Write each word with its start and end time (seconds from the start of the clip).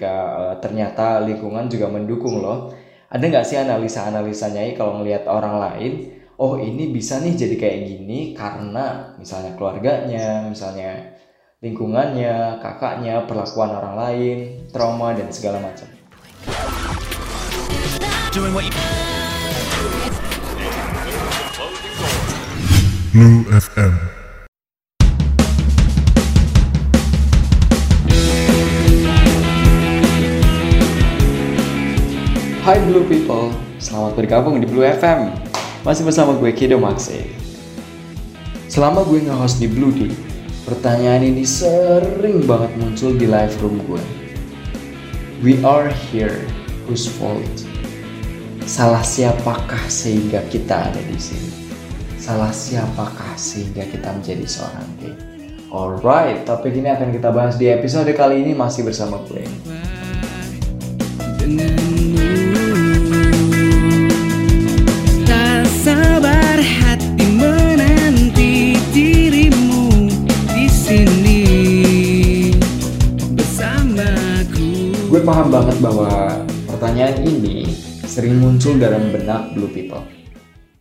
ketika 0.00 0.16
uh, 0.32 0.56
ternyata 0.64 1.20
lingkungan 1.28 1.68
juga 1.68 1.92
mendukung 1.92 2.40
loh. 2.40 2.72
Ada 3.12 3.20
nggak 3.20 3.44
sih 3.44 3.60
analisa-analisanya 3.60 4.72
kalau 4.72 4.96
ngelihat 4.96 5.28
orang 5.28 5.60
lain, 5.60 5.92
oh 6.40 6.56
ini 6.56 6.88
bisa 6.88 7.20
nih 7.20 7.36
jadi 7.36 7.56
kayak 7.60 7.78
gini 7.84 8.32
karena 8.32 9.12
misalnya 9.20 9.52
keluarganya, 9.60 10.48
misalnya 10.48 11.20
lingkungannya, 11.60 12.64
kakaknya, 12.64 13.28
perlakuan 13.28 13.76
orang 13.76 13.94
lain, 14.00 14.38
trauma 14.72 15.12
dan 15.12 15.28
segala 15.28 15.60
macam. 15.60 15.84
Blue 23.12 23.42
FM 23.52 24.19
Hai 32.60 32.76
Blue 32.84 33.08
People, 33.08 33.56
selamat 33.80 34.20
bergabung 34.20 34.60
di 34.60 34.68
Blue 34.68 34.84
FM 34.84 35.32
Masih 35.80 36.04
bersama 36.04 36.36
gue 36.36 36.52
Kido 36.52 36.76
Maxi 36.76 37.32
Selama 38.68 39.00
gue 39.00 39.16
nge-host 39.24 39.64
di 39.64 39.64
Blue 39.64 39.88
D 39.88 40.12
Pertanyaan 40.68 41.24
ini 41.24 41.40
sering 41.48 42.44
banget 42.44 42.68
muncul 42.76 43.16
di 43.16 43.24
live 43.24 43.56
room 43.64 43.80
gue 43.88 44.04
We 45.40 45.56
are 45.64 45.88
here, 45.88 46.44
whose 46.84 47.08
fault? 47.08 47.64
Salah 48.68 49.00
siapakah 49.00 49.88
sehingga 49.88 50.44
kita 50.52 50.92
ada 50.92 51.00
di 51.00 51.16
sini? 51.16 51.72
Salah 52.20 52.52
siapakah 52.52 53.40
sehingga 53.40 53.88
kita 53.88 54.12
menjadi 54.12 54.44
seorang 54.44 54.88
gay? 55.00 55.16
Alright, 55.72 56.44
topik 56.44 56.76
ini 56.76 56.92
akan 56.92 57.08
kita 57.08 57.32
bahas 57.32 57.56
di 57.56 57.72
episode 57.72 58.12
kali 58.12 58.44
ini 58.44 58.52
masih 58.52 58.84
bersama 58.84 59.16
gue. 59.24 59.48
Gue 61.40 62.39
paham 75.30 75.46
banget 75.46 75.78
bahwa 75.78 76.10
pertanyaan 76.66 77.22
ini 77.22 77.62
sering 78.02 78.42
muncul 78.42 78.74
dalam 78.74 79.14
benak 79.14 79.54
blue 79.54 79.70
people. 79.70 80.02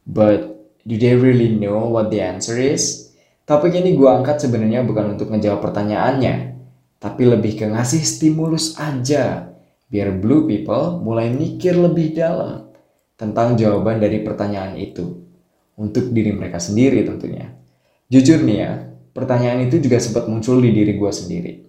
But 0.09 0.65
do 0.89 0.97
they 0.97 1.13
really 1.13 1.53
know 1.53 1.85
what 1.85 2.09
the 2.09 2.25
answer 2.25 2.57
is? 2.57 3.13
Topik 3.45 3.77
ini 3.77 3.93
gue 3.93 4.09
angkat 4.09 4.41
sebenarnya 4.41 4.81
bukan 4.89 5.13
untuk 5.13 5.29
ngejawab 5.29 5.61
pertanyaannya, 5.69 6.57
tapi 6.97 7.29
lebih 7.29 7.61
ke 7.61 7.69
ngasih 7.69 8.01
stimulus 8.01 8.73
aja 8.81 9.53
biar 9.85 10.17
blue 10.17 10.49
people 10.49 10.97
mulai 10.97 11.29
mikir 11.29 11.77
lebih 11.77 12.17
dalam 12.17 12.73
tentang 13.21 13.53
jawaban 13.53 14.01
dari 14.01 14.25
pertanyaan 14.25 14.73
itu 14.81 15.29
untuk 15.77 16.09
diri 16.09 16.33
mereka 16.33 16.57
sendiri 16.57 17.05
tentunya. 17.05 17.53
Jujur 18.09 18.41
nih 18.41 18.57
ya, 18.65 18.81
pertanyaan 19.13 19.69
itu 19.69 19.77
juga 19.77 20.01
sempat 20.01 20.25
muncul 20.25 20.57
di 20.57 20.73
diri 20.73 20.97
gue 20.97 21.11
sendiri 21.13 21.68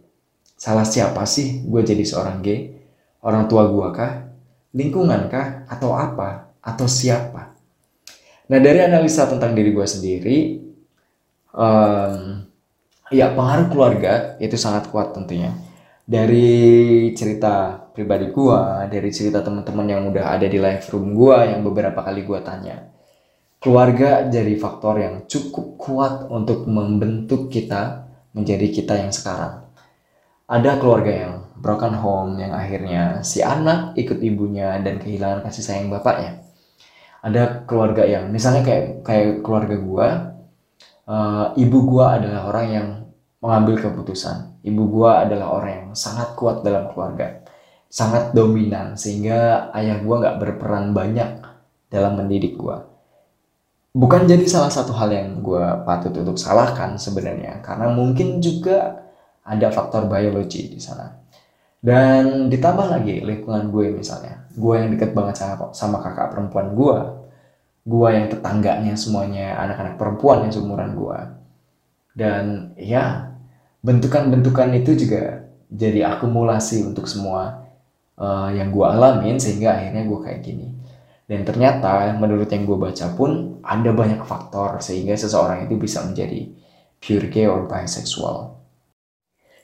Salah 0.61 0.85
siapa 0.85 1.25
sih 1.25 1.65
gue 1.65 1.81
jadi 1.81 2.05
seorang 2.05 2.45
gay? 2.45 2.69
Orang 3.25 3.49
tua 3.49 3.65
gue 3.73 3.89
kah? 3.97 4.29
Lingkungan 4.77 5.33
kah? 5.33 5.65
Atau 5.65 5.97
apa? 5.97 6.53
Atau 6.61 6.85
siapa? 6.85 7.57
Nah 8.53 8.59
dari 8.61 8.85
analisa 8.85 9.25
tentang 9.25 9.57
diri 9.57 9.73
gue 9.73 9.87
sendiri, 9.89 10.61
um, 11.57 12.45
ya 13.09 13.33
pengaruh 13.33 13.73
keluarga 13.73 14.37
itu 14.37 14.61
sangat 14.61 14.93
kuat 14.93 15.17
tentunya. 15.17 15.57
Dari 16.05 17.09
cerita 17.17 17.81
pribadi 17.97 18.29
gue, 18.29 18.61
dari 18.93 19.09
cerita 19.17 19.41
teman-teman 19.41 19.87
yang 19.89 20.13
udah 20.13 20.37
ada 20.37 20.45
di 20.45 20.61
live 20.61 20.85
room 20.93 21.17
gue 21.17 21.57
yang 21.57 21.65
beberapa 21.65 22.05
kali 22.05 22.21
gue 22.21 22.41
tanya. 22.45 22.85
Keluarga 23.65 24.29
jadi 24.29 24.53
faktor 24.61 25.01
yang 25.01 25.25
cukup 25.25 25.81
kuat 25.81 26.29
untuk 26.29 26.69
membentuk 26.69 27.49
kita 27.49 28.13
menjadi 28.37 28.69
kita 28.69 29.01
yang 29.01 29.09
sekarang 29.09 29.70
ada 30.51 30.83
keluarga 30.83 31.13
yang 31.15 31.35
broken 31.63 31.95
home 31.95 32.43
yang 32.43 32.51
akhirnya 32.51 33.23
si 33.23 33.39
anak 33.39 33.95
ikut 33.95 34.19
ibunya 34.19 34.83
dan 34.83 34.99
kehilangan 34.99 35.47
kasih 35.47 35.63
sayang 35.63 35.95
bapaknya. 35.95 36.43
Ada 37.23 37.69
keluarga 37.71 38.03
yang 38.03 38.35
misalnya 38.35 38.67
kayak 38.67 39.07
kayak 39.07 39.47
keluarga 39.47 39.77
gua, 39.79 40.09
uh, 41.07 41.55
ibu 41.55 41.79
gua 41.87 42.19
adalah 42.19 42.51
orang 42.51 42.67
yang 42.67 42.89
mengambil 43.39 43.79
keputusan. 43.79 44.59
Ibu 44.67 44.83
gua 44.91 45.23
adalah 45.23 45.55
orang 45.55 45.71
yang 45.71 45.87
sangat 45.95 46.35
kuat 46.35 46.67
dalam 46.67 46.91
keluarga, 46.91 47.47
sangat 47.87 48.35
dominan 48.35 48.99
sehingga 48.99 49.71
ayah 49.77 50.03
gua 50.03 50.19
nggak 50.19 50.39
berperan 50.43 50.91
banyak 50.91 51.47
dalam 51.93 52.19
mendidik 52.19 52.59
gua. 52.59 52.91
Bukan 53.91 54.27
jadi 54.27 54.47
salah 54.47 54.71
satu 54.71 54.95
hal 54.95 55.11
yang 55.11 55.43
gue 55.43 55.67
patut 55.83 56.15
untuk 56.15 56.39
salahkan 56.39 56.95
sebenarnya, 56.95 57.59
karena 57.59 57.91
mungkin 57.91 58.39
juga 58.39 59.10
ada 59.51 59.67
faktor 59.75 60.07
biologi 60.07 60.71
di 60.71 60.79
sana. 60.79 61.11
Dan 61.81 62.47
ditambah 62.47 62.87
lagi 62.87 63.19
lingkungan 63.19 63.75
gue 63.75 63.91
misalnya. 63.91 64.47
Gue 64.55 64.79
yang 64.79 64.95
deket 64.95 65.11
banget 65.11 65.43
sama, 65.43 65.75
sama 65.75 65.99
kakak 65.99 66.31
perempuan 66.31 66.77
gue. 66.79 66.99
Gue 67.83 68.09
yang 68.15 68.31
tetangganya 68.31 68.95
semuanya 68.95 69.59
anak-anak 69.59 69.99
perempuan 69.99 70.47
yang 70.47 70.53
seumuran 70.55 70.95
gue. 70.95 71.19
Dan 72.15 72.77
ya 72.77 73.35
bentukan-bentukan 73.83 74.77
itu 74.77 74.93
juga 74.95 75.49
jadi 75.73 76.15
akumulasi 76.15 76.85
untuk 76.85 77.09
semua 77.09 77.65
uh, 78.21 78.53
yang 78.53 78.69
gue 78.71 78.85
alamin 78.85 79.41
sehingga 79.41 79.75
akhirnya 79.75 80.05
gue 80.05 80.19
kayak 80.21 80.41
gini. 80.45 80.69
Dan 81.25 81.49
ternyata 81.49 82.13
menurut 82.13 82.51
yang 82.51 82.69
gue 82.69 82.77
baca 82.77 83.07
pun 83.17 83.63
ada 83.65 83.91
banyak 83.95 84.21
faktor 84.27 84.79
sehingga 84.85 85.17
seseorang 85.17 85.65
itu 85.65 85.81
bisa 85.81 86.05
menjadi 86.05 86.53
pure 87.01 87.33
gay 87.33 87.49
or 87.49 87.65
bisexual 87.65 88.60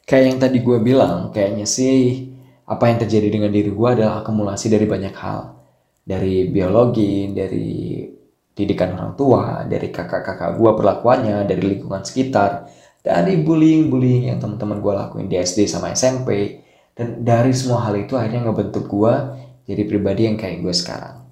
kayak 0.07 0.25
yang 0.25 0.39
tadi 0.39 0.59
gue 0.63 0.79
bilang, 0.79 1.35
kayaknya 1.35 1.67
sih 1.67 2.31
apa 2.65 2.89
yang 2.89 2.99
terjadi 3.03 3.29
dengan 3.29 3.51
diri 3.51 3.75
gue 3.75 3.89
adalah 3.91 4.23
akumulasi 4.23 4.71
dari 4.71 4.87
banyak 4.87 5.15
hal. 5.19 5.59
Dari 6.07 6.47
biologi, 6.47 7.35
dari 7.35 8.07
didikan 8.57 8.95
orang 8.95 9.19
tua, 9.19 9.67
dari 9.67 9.91
kakak-kakak 9.91 10.55
gue 10.55 10.71
perlakuannya, 10.79 11.45
dari 11.45 11.61
lingkungan 11.61 12.07
sekitar, 12.07 12.71
dari 13.03 13.43
bullying-bullying 13.43 14.31
yang 14.31 14.39
teman-teman 14.39 14.79
gue 14.79 14.93
lakuin 14.95 15.27
di 15.27 15.37
SD 15.37 15.67
sama 15.67 15.91
SMP. 15.93 16.63
Dan 16.97 17.27
dari 17.27 17.53
semua 17.53 17.85
hal 17.85 17.99
itu 17.99 18.17
akhirnya 18.17 18.49
ngebentuk 18.49 18.89
gue 18.89 19.15
jadi 19.67 19.83
pribadi 19.85 20.31
yang 20.31 20.39
kayak 20.39 20.63
gue 20.63 20.73
sekarang. 20.73 21.27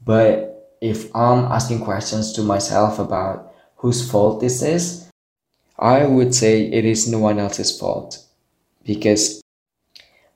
But 0.00 0.54
if 0.80 1.10
I'm 1.12 1.50
asking 1.50 1.82
questions 1.82 2.32
to 2.38 2.46
myself 2.46 2.96
about 2.96 3.52
whose 3.82 4.00
fault 4.00 4.40
this 4.40 4.62
is, 4.62 5.09
I 5.80 6.04
would 6.04 6.36
say 6.36 6.68
it 6.68 6.84
is 6.84 7.08
no 7.08 7.24
one 7.24 7.40
else's 7.40 7.72
fault. 7.72 8.20
Because 8.84 9.40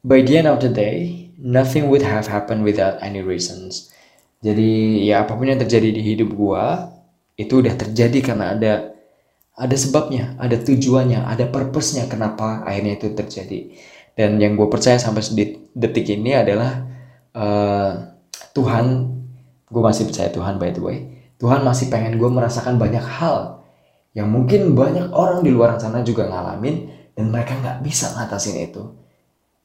by 0.00 0.24
the 0.24 0.40
end 0.40 0.48
of 0.48 0.64
the 0.64 0.72
day, 0.72 1.28
nothing 1.36 1.92
would 1.92 2.00
have 2.00 2.32
happened 2.32 2.64
without 2.64 2.96
any 3.04 3.20
reasons. 3.20 3.92
Jadi 4.40 5.04
ya 5.04 5.28
apa 5.28 5.36
pun 5.36 5.48
yang 5.48 5.60
terjadi 5.60 5.92
di 5.92 6.00
hidup 6.00 6.32
gua 6.32 6.92
itu 7.36 7.60
udah 7.60 7.76
terjadi 7.76 8.18
karena 8.24 8.56
ada 8.56 8.72
ada 9.54 9.76
sebabnya, 9.78 10.34
ada 10.40 10.58
tujuannya, 10.58 11.28
ada 11.28 11.46
purpose-nya 11.46 12.10
kenapa 12.10 12.64
akhirnya 12.66 12.98
itu 12.98 13.12
terjadi. 13.14 13.60
Dan 14.14 14.42
yang 14.42 14.58
gue 14.58 14.66
percaya 14.66 14.98
sampai 14.98 15.22
detik 15.74 16.06
ini 16.10 16.34
adalah 16.34 16.86
uh, 17.34 18.14
Tuhan, 18.54 19.14
gue 19.70 19.82
masih 19.82 20.10
percaya 20.10 20.30
Tuhan 20.30 20.58
by 20.58 20.70
the 20.74 20.82
way. 20.82 20.98
Tuhan 21.38 21.62
masih 21.62 21.90
pengen 21.90 22.18
gue 22.18 22.30
merasakan 22.30 22.78
banyak 22.78 23.02
hal 23.02 23.63
yang 24.14 24.30
mungkin 24.30 24.78
banyak 24.78 25.10
orang 25.10 25.42
di 25.42 25.50
luar 25.50 25.76
sana 25.76 26.06
juga 26.06 26.30
ngalamin 26.30 26.86
dan 27.18 27.34
mereka 27.34 27.58
nggak 27.58 27.82
bisa 27.82 28.14
ngatasin 28.14 28.62
itu. 28.62 28.94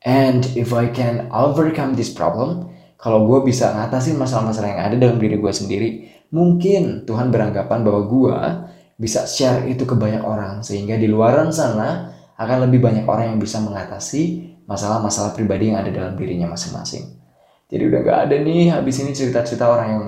And 0.02 0.42
if 0.58 0.74
I 0.74 0.90
can 0.90 1.30
overcome 1.30 1.94
this 1.94 2.10
problem, 2.10 2.74
kalau 2.98 3.30
gue 3.30 3.46
bisa 3.46 3.72
ngatasin 3.72 4.18
masalah-masalah 4.18 4.70
yang 4.74 4.82
ada 4.82 4.96
dalam 4.98 5.18
diri 5.22 5.38
gue 5.38 5.54
sendiri, 5.54 5.90
mungkin 6.34 7.06
Tuhan 7.06 7.30
beranggapan 7.30 7.80
bahwa 7.86 8.02
gue 8.10 8.36
bisa 9.00 9.24
share 9.30 9.70
itu 9.70 9.88
ke 9.88 9.96
banyak 9.96 10.26
orang 10.26 10.66
sehingga 10.66 11.00
di 11.00 11.08
luar 11.08 11.40
sana 11.54 12.12
akan 12.36 12.68
lebih 12.68 12.84
banyak 12.84 13.06
orang 13.08 13.36
yang 13.36 13.40
bisa 13.40 13.60
mengatasi 13.64 14.52
masalah-masalah 14.68 15.36
pribadi 15.36 15.72
yang 15.72 15.80
ada 15.84 15.92
dalam 15.92 16.14
dirinya 16.16 16.52
masing-masing. 16.52 17.20
Jadi 17.70 17.84
udah 17.86 18.00
gak 18.02 18.20
ada 18.28 18.36
nih 18.42 18.74
habis 18.74 18.98
ini 19.04 19.14
cerita-cerita 19.14 19.66
orang 19.70 19.88
yang 19.94 20.04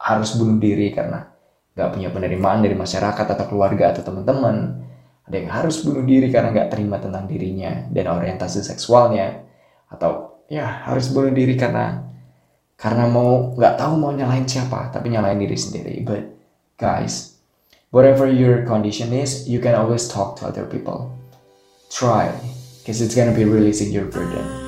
harus 0.00 0.36
bunuh 0.40 0.56
diri 0.56 0.88
karena 0.94 1.33
nggak 1.74 1.90
punya 1.90 2.08
penerimaan 2.14 2.62
dari 2.62 2.78
masyarakat 2.78 3.26
atau 3.26 3.44
keluarga 3.50 3.90
atau 3.90 4.02
teman-teman. 4.06 4.86
Ada 5.26 5.36
yang 5.40 5.50
harus 5.50 5.82
bunuh 5.82 6.06
diri 6.06 6.30
karena 6.30 6.54
nggak 6.54 6.70
terima 6.70 7.02
tentang 7.02 7.26
dirinya 7.26 7.90
dan 7.90 8.06
orientasi 8.14 8.62
seksualnya. 8.62 9.42
Atau 9.90 10.42
ya 10.46 10.86
harus 10.86 11.10
bunuh 11.10 11.34
diri 11.34 11.58
karena 11.58 12.06
karena 12.78 13.10
mau 13.10 13.54
nggak 13.54 13.74
tahu 13.78 13.92
mau 13.98 14.12
nyalain 14.14 14.46
siapa 14.46 14.90
tapi 14.94 15.10
nyalain 15.10 15.38
diri 15.38 15.58
sendiri. 15.58 15.94
But 16.06 16.22
guys 16.78 17.34
whatever 17.94 18.26
your 18.26 18.66
condition 18.66 19.14
is 19.14 19.46
you 19.46 19.62
can 19.62 19.74
always 19.74 20.06
talk 20.06 20.38
to 20.38 20.46
other 20.46 20.66
people. 20.66 21.10
Try 21.90 22.30
because 22.82 23.02
it's 23.02 23.14
gonna 23.14 23.34
be 23.34 23.46
releasing 23.46 23.94
your 23.94 24.06
burden 24.10 24.63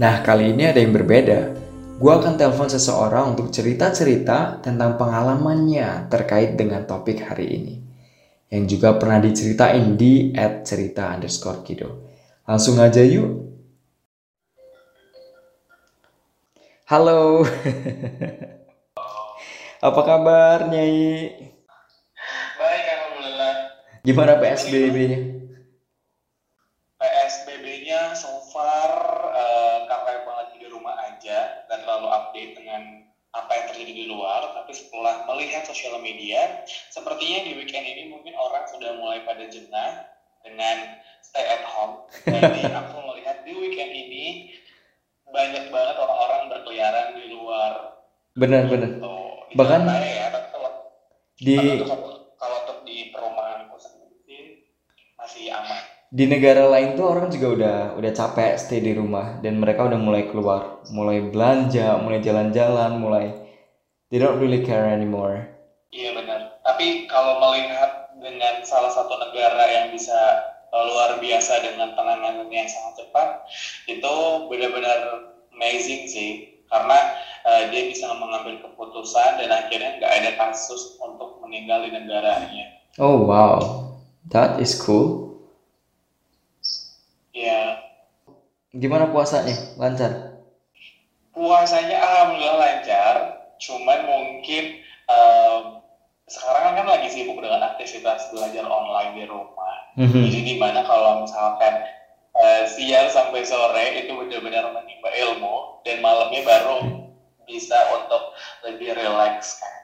Nah, 0.00 0.24
kali 0.24 0.56
ini 0.56 0.64
ada 0.64 0.80
yang 0.80 0.96
berbeda. 0.96 1.52
Gue 2.00 2.12
akan 2.16 2.40
telepon 2.40 2.72
seseorang 2.72 3.36
untuk 3.36 3.52
cerita-cerita 3.52 4.64
tentang 4.64 4.96
pengalamannya 4.96 6.08
terkait 6.08 6.56
dengan 6.56 6.88
topik 6.88 7.28
hari 7.28 7.46
ini. 7.60 7.74
Yang 8.48 8.64
juga 8.72 8.96
pernah 8.96 9.20
diceritain 9.20 10.00
di 10.00 10.32
at 10.32 10.64
cerita 10.64 11.12
underscore 11.12 11.60
kido. 11.60 12.08
Langsung 12.48 12.80
aja 12.80 13.04
yuk. 13.04 13.44
Halo. 16.88 17.44
Apa 19.92 20.00
kabar, 20.00 20.72
Nyai? 20.72 21.36
Baik, 22.56 22.84
Alhamdulillah. 22.96 23.54
Gimana 24.00 24.40
PSBB-nya? 24.40 25.43
Terjadi 33.84 33.92
di 33.92 34.04
luar. 34.08 34.56
Tapi 34.56 34.72
setelah 34.72 35.28
melihat 35.28 35.68
sosial 35.68 36.00
media, 36.00 36.64
sepertinya 36.88 37.44
di 37.44 37.52
weekend 37.60 37.84
ini 37.84 38.08
mungkin 38.08 38.32
orang 38.32 38.64
sudah 38.64 38.96
mulai 38.96 39.20
pada 39.28 39.44
jengah 39.44 40.08
dengan 40.40 40.96
stay 41.20 41.44
at 41.44 41.68
home. 41.68 42.08
Jadi 42.24 42.64
aku 42.80 42.96
melihat 43.12 43.44
di 43.44 43.52
weekend 43.52 43.92
ini 43.92 44.24
banyak 45.28 45.68
banget 45.68 45.96
orang-orang 46.00 46.42
berkeliaran 46.48 47.08
di 47.20 47.24
luar. 47.28 48.00
Benar-benar. 48.32 48.90
Gitu. 48.96 49.16
Bahkan 49.54 49.80
ya, 49.84 50.26
tapi 50.32 50.48
kalau 50.48 50.70
di 51.36 51.56
kalau 52.40 52.56
untuk 52.64 52.78
di 52.88 53.12
perumahanku 53.12 53.76
sendiri 53.76 54.64
masih 55.20 55.52
aman. 55.52 55.92
di 56.14 56.30
negara 56.30 56.70
lain 56.70 56.94
tuh 56.94 57.10
orang 57.10 57.26
juga 57.26 57.46
udah 57.58 57.78
udah 57.98 58.12
capek 58.14 58.54
stay 58.54 58.78
di 58.78 58.94
rumah 58.94 59.42
dan 59.42 59.58
mereka 59.58 59.90
udah 59.90 59.98
mulai 59.98 60.30
keluar, 60.30 60.82
mulai 60.94 61.26
belanja, 61.26 61.98
mulai 61.98 62.22
jalan-jalan, 62.22 63.02
mulai 63.02 63.43
they 64.14 64.22
don't 64.22 64.38
really 64.38 64.62
care 64.62 64.86
anymore. 64.86 65.42
Iya 65.90 66.14
benar. 66.14 66.62
Tapi 66.62 67.10
kalau 67.10 67.42
melihat 67.42 68.14
dengan 68.22 68.62
salah 68.62 68.94
satu 68.94 69.10
negara 69.10 69.66
yang 69.66 69.90
bisa 69.90 70.14
uh, 70.70 70.86
luar 70.86 71.18
biasa 71.18 71.66
dengan 71.66 71.98
penanganannya 71.98 72.46
yang 72.54 72.70
sangat 72.70 73.02
cepat, 73.02 73.42
itu 73.90 74.14
benar-benar 74.46 75.34
amazing 75.50 76.06
sih. 76.06 76.62
Karena 76.70 76.94
uh, 77.42 77.66
dia 77.74 77.90
bisa 77.90 78.06
mengambil 78.14 78.62
keputusan 78.62 79.42
dan 79.42 79.50
akhirnya 79.50 79.98
nggak 79.98 80.12
ada 80.22 80.30
kasus 80.38 80.94
untuk 81.02 81.42
meninggal 81.42 81.82
di 81.82 81.90
negaranya. 81.90 82.86
Oh 83.02 83.26
wow, 83.26 83.58
that 84.30 84.62
is 84.62 84.78
cool. 84.78 85.42
Ya, 87.34 87.82
Gimana 88.70 89.10
puasanya? 89.10 89.74
Lancar? 89.74 90.38
puasanya 91.34 91.98
alhamdulillah 91.98 92.62
lancar. 92.62 93.43
Cuman 93.64 94.00
mungkin 94.04 94.84
um, 95.08 95.84
sekarang 96.28 96.80
kan 96.80 96.86
lagi 96.88 97.08
sibuk 97.12 97.36
dengan 97.40 97.60
aktivitas 97.74 98.32
belajar 98.32 98.64
online 98.64 99.12
di 99.16 99.24
rumah. 99.28 99.76
Mhm. 100.00 100.20
Jadi 100.28 100.40
di 100.44 100.54
mana 100.56 100.84
kalau 100.84 101.24
misalkan 101.24 101.84
eh, 102.34 102.62
siang 102.66 103.08
sampai 103.12 103.44
sore 103.46 104.04
itu 104.04 104.10
benar-benar 104.10 104.72
menimba 104.72 105.10
ilmu 105.12 105.84
dan 105.86 106.02
malamnya 106.02 106.42
baru 106.42 107.08
bisa 107.44 107.76
untuk 107.92 108.32
lebih 108.64 108.96
relax 108.96 109.60
kan. 109.60 109.76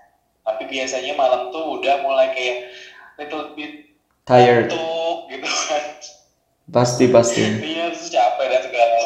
Tapi 0.48 0.66
biasanya 0.66 1.12
malam 1.14 1.52
tuh 1.52 1.78
udah 1.78 2.00
mulai 2.02 2.32
kayak 2.32 2.72
little 3.20 3.52
bit 3.52 3.92
Tired? 4.24 4.72
gitu 5.28 5.48
kan. 5.68 5.84
Pasti 6.70 7.04
pasti. 7.10 7.42
Iya, 7.42 7.92
capek 7.92 8.46
dan 8.48 8.62
segala. 8.64 8.96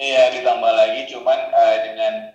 Iya, 0.00 0.22
ditambah 0.40 0.72
lagi 0.72 1.00
cuman 1.12 1.38
eh, 1.52 1.76
dengan 1.86 2.31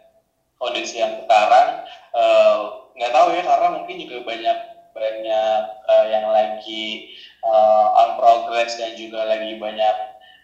kondisi 0.57 1.01
yang 1.01 1.21
sekarang 1.23 1.85
eh, 2.13 2.57
nggak 2.97 3.13
tahu 3.13 3.27
ya 3.33 3.43
karena 3.45 3.67
mungkin 3.77 3.95
juga 4.01 4.17
banyak 4.25 4.57
banyak 4.97 5.61
eh, 5.85 6.05
yang 6.09 6.25
lagi 6.33 7.13
eh, 7.45 7.85
on 7.93 8.09
progress 8.17 8.77
dan 8.81 8.97
juga 8.97 9.25
lagi 9.29 9.57
banyak 9.57 9.95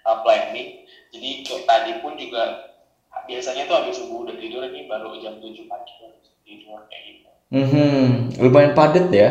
eh, 0.06 0.18
planning. 0.21 0.69
Jadi 1.13 1.30
tadi 1.65 1.92
pun 2.01 2.18
juga 2.18 2.74
biasanya 3.30 3.69
tuh 3.69 3.75
habis 3.81 3.98
subuh 3.98 4.25
udah 4.25 4.36
tidur 4.38 4.65
ini 4.65 4.89
baru 4.89 5.18
jam 5.21 5.38
7 5.38 5.69
pagi 5.69 5.94
baru 6.01 6.18
tidur 6.45 6.80
kayak 6.89 7.04
gitu. 7.06 7.30
Mhm. 7.54 8.06
Lumayan 8.42 8.74
padat 8.74 9.07
ya? 9.13 9.30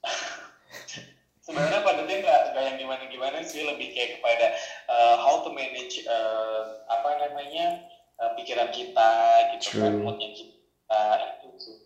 sebenarnya 1.48 1.80
padatnya 1.80 2.16
nggak 2.24 2.40
nggak 2.52 2.64
yang 2.64 2.76
gimana 2.76 3.02
gimana 3.08 3.36
sih 3.40 3.64
lebih 3.64 3.96
kayak 3.96 4.20
kepada 4.20 4.52
uh, 4.92 5.16
how 5.16 5.40
to 5.40 5.48
manage 5.52 6.04
uh, 6.04 6.84
apa 6.92 7.24
namanya 7.24 7.88
uh, 8.18 8.30
pikiran 8.34 8.70
kita 8.74 9.10
gitu 9.56 9.78
kan 9.78 9.92
True. 9.94 10.02
moodnya 10.02 10.28
kita 10.34 11.02
itu 11.38 11.48
sih. 11.58 11.76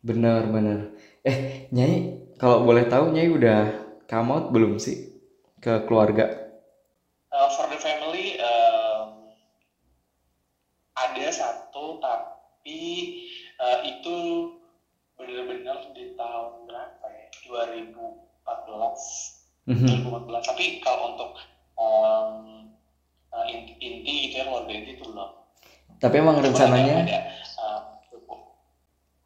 Bener 0.00 0.48
bener. 0.48 0.96
Eh, 1.24 1.68
Nyai, 1.72 2.16
kalau 2.40 2.64
boleh 2.64 2.88
tahu 2.88 3.12
Nyai 3.12 3.28
udah 3.28 3.60
come 4.08 4.30
out 4.32 4.46
belum 4.52 4.80
sih 4.80 5.12
ke 5.60 5.84
keluarga? 5.84 6.48
Uh, 7.30 7.46
for 7.54 7.68
the 7.70 7.78
family 7.78 8.40
um, 8.42 9.30
ada 10.98 11.26
satu 11.30 12.02
tapi 12.02 12.80
uh, 13.60 13.78
itu 13.86 14.16
benar-benar 15.14 15.94
di 15.94 16.16
tahun 16.16 16.66
berapa 16.66 17.06
ya 17.06 17.28
2014 17.46 19.40
Mhm. 19.70 19.86
2014 19.86 20.50
tapi 20.50 20.82
kalau 20.82 21.14
untuk 21.14 21.30
um, 21.78 22.59
uh, 23.32 23.44
inti, 23.46 23.72
inti 23.78 24.12
gitu 24.28 24.34
ya 24.40 24.44
keluarga 24.46 24.72
inti 24.72 24.90
itu 24.94 25.04
belum 25.06 25.30
Tapi 26.00 26.14
emang 26.16 26.36
Cuman 26.40 26.46
rencananya 26.50 26.94
ada, 27.04 27.18
uh, 27.60 27.80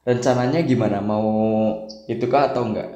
rencananya 0.04 0.60
gimana? 0.62 0.98
Mau 1.00 1.26
itu 2.06 2.24
kah 2.26 2.50
atau 2.52 2.64
enggak? 2.66 2.88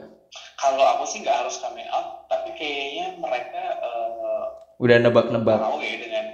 kalau 0.58 0.82
aku 0.98 1.06
sih 1.06 1.22
nggak 1.22 1.38
harus 1.46 1.56
coming 1.62 1.86
out 1.88 2.26
tapi 2.26 2.50
kayaknya 2.52 3.14
mereka 3.16 3.78
uh, 3.78 4.42
Udah 4.78 4.98
nebak-nebak. 5.00 5.58
mau 5.58 5.78
ya 5.78 5.94
dengan 5.96 6.24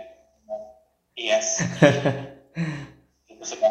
yes 1.14 1.60
itu 3.30 3.44
sudah 3.44 3.70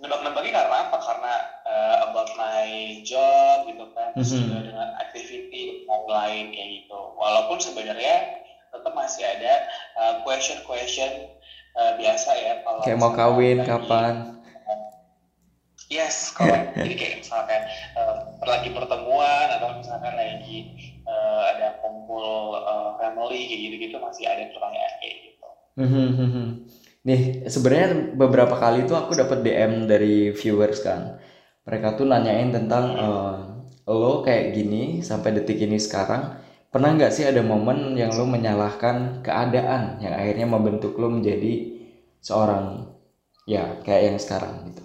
nebak-nebaknya 0.00 0.52
karena 0.56 0.76
apa 0.88 0.98
karena 0.98 1.32
uh, 1.68 1.96
about 2.10 2.32
my 2.34 2.66
job 3.04 3.68
gitu 3.68 3.84
kan 3.94 4.10
Mhm. 4.16 4.24
juga 4.24 4.58
dengan 4.64 4.88
activity 4.98 5.84
lain 5.86 6.44
kayak 6.50 6.68
gitu 6.82 7.00
walaupun 7.14 7.60
sebenarnya 7.60 8.43
tetap 8.74 8.92
masih 8.92 9.22
ada 9.22 9.54
uh, 9.94 10.14
question-question 10.26 11.30
uh, 11.78 11.94
biasa 11.94 12.30
ya 12.34 12.52
kalau 12.66 12.82
Kayak 12.82 12.98
mau 12.98 13.12
kawin 13.14 13.62
lagi- 13.62 13.70
kapan? 13.70 14.14
Yes, 15.92 16.32
correct. 16.32 16.74
Jadi 16.80 16.94
kayak 16.96 17.14
misalkan 17.20 17.60
eh, 17.68 18.14
lagi 18.40 18.72
pertemuan 18.72 19.46
atau 19.52 19.78
misalkan 19.78 20.16
lagi 20.16 20.72
eh, 21.04 21.42
ada 21.54 21.76
kumpul 21.84 22.56
eh, 22.56 22.90
family 22.98 23.40
kayak 23.46 23.60
gitu-gitu 23.68 23.96
masih 24.00 24.24
ada 24.24 24.48
pertanyaan 24.48 24.94
kayak 24.98 25.16
gitu. 25.28 25.46
Mhm, 25.76 26.06
mhm. 26.16 26.46
Nih, 27.04 27.20
sebenarnya 27.52 28.16
beberapa 28.16 28.56
kali 28.56 28.88
tuh 28.88 28.96
aku 28.96 29.12
dapat 29.12 29.44
DM 29.44 29.84
dari 29.84 30.32
viewers 30.32 30.80
kan. 30.80 31.20
Mereka 31.68 32.00
tuh 32.00 32.08
nanyain 32.08 32.48
tentang 32.48 32.84
eh, 32.96 33.36
lo 33.84 34.24
kayak 34.24 34.56
gini 34.56 35.04
sampai 35.04 35.36
detik 35.36 35.60
ini 35.60 35.76
sekarang 35.76 36.40
pernah 36.74 36.90
nggak 36.90 37.14
sih 37.14 37.22
ada 37.22 37.38
momen 37.38 37.94
yang 37.94 38.10
lo 38.18 38.26
menyalahkan 38.26 39.22
keadaan 39.22 40.02
yang 40.02 40.10
akhirnya 40.10 40.42
membentuk 40.50 40.98
lo 40.98 41.06
menjadi 41.06 41.70
seorang 42.18 42.90
ya 43.46 43.78
kayak 43.86 44.10
yang 44.10 44.18
sekarang 44.18 44.74
gitu. 44.74 44.82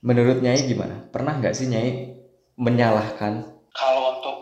Menurut 0.00 0.40
Nyai 0.40 0.64
gimana? 0.64 1.04
Pernah 1.12 1.36
nggak 1.36 1.52
sih 1.52 1.68
Nyai 1.68 2.16
menyalahkan? 2.56 3.44
Kalau 3.76 4.16
untuk 4.16 4.36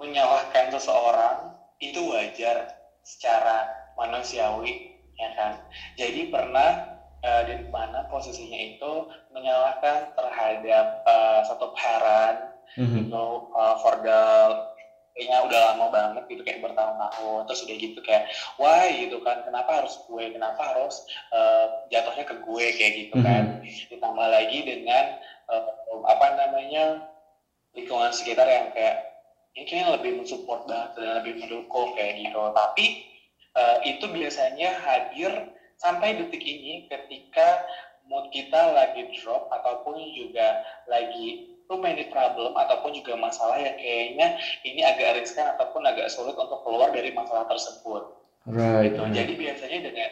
menyalahkan 0.00 0.72
seseorang 0.72 1.60
itu 1.76 2.00
wajar 2.08 2.72
secara 3.04 3.68
manusiawi, 4.00 4.96
ya 5.20 5.28
kan? 5.36 5.60
Jadi 6.00 6.32
pernah 6.32 6.88
eh, 7.20 7.42
di 7.52 7.68
mana 7.68 8.08
posisinya 8.08 8.56
itu 8.56 9.12
menyalahkan 9.36 10.16
terhadap 10.16 11.04
eh, 11.04 11.40
satu 11.44 11.76
parent 11.76 12.48
Mhm. 12.76 13.08
know 13.08 13.48
uh, 13.56 13.74
for 13.80 13.96
the 14.04 14.20
kayaknya 15.18 15.42
udah 15.50 15.60
lama 15.74 15.86
banget 15.90 16.22
gitu 16.30 16.42
kayak 16.46 16.62
bertahun-tahun. 16.62 17.50
Terus 17.50 17.60
udah 17.66 17.76
gitu 17.82 17.98
kayak 18.06 18.24
why? 18.62 18.86
gitu 18.94 19.18
kan. 19.26 19.42
Kenapa 19.42 19.82
harus 19.82 19.98
gue? 20.06 20.24
Kenapa 20.30 20.62
harus 20.62 21.02
uh, 21.34 21.82
jatuhnya 21.90 22.22
ke 22.22 22.38
gue? 22.38 22.66
Kayak 22.78 22.92
gitu 22.94 23.16
kan. 23.18 23.44
Ditambah 23.90 24.28
lagi 24.30 24.58
dengan 24.62 25.04
uh, 25.50 26.06
apa 26.06 26.26
namanya 26.38 27.10
lingkungan 27.74 28.14
sekitar 28.14 28.46
yang 28.46 28.70
kayak 28.70 29.18
ini 29.58 29.66
kayaknya 29.66 29.98
lebih 29.98 30.22
mensupport 30.22 30.70
banget 30.70 30.90
dan 31.02 31.18
lebih 31.18 31.34
mendukung 31.42 31.98
kayak 31.98 32.22
gitu. 32.22 32.38
Tapi 32.54 32.86
uh, 33.58 33.76
itu 33.82 34.06
biasanya 34.06 34.70
hadir 34.86 35.50
sampai 35.82 36.14
detik 36.14 36.42
ini 36.42 36.86
ketika 36.86 37.66
mood 38.06 38.30
kita 38.30 38.72
lagi 38.72 39.10
drop 39.18 39.50
ataupun 39.50 39.98
juga 40.14 40.62
lagi 40.86 41.57
too 41.68 41.78
many 41.78 42.08
problem 42.08 42.56
ataupun 42.56 42.96
juga 42.96 43.14
masalah 43.20 43.60
yang 43.60 43.76
kayaknya 43.76 44.40
ini 44.64 44.80
agak 44.82 45.20
riskan 45.20 45.52
ataupun 45.54 45.84
agak 45.84 46.08
sulit 46.08 46.34
untuk 46.34 46.64
keluar 46.64 46.88
dari 46.90 47.12
masalah 47.12 47.44
tersebut. 47.46 48.16
Right. 48.48 48.96
Gitu. 48.96 49.00
right. 49.04 49.14
Jadi 49.14 49.32
biasanya 49.36 49.78
dengan 49.84 50.10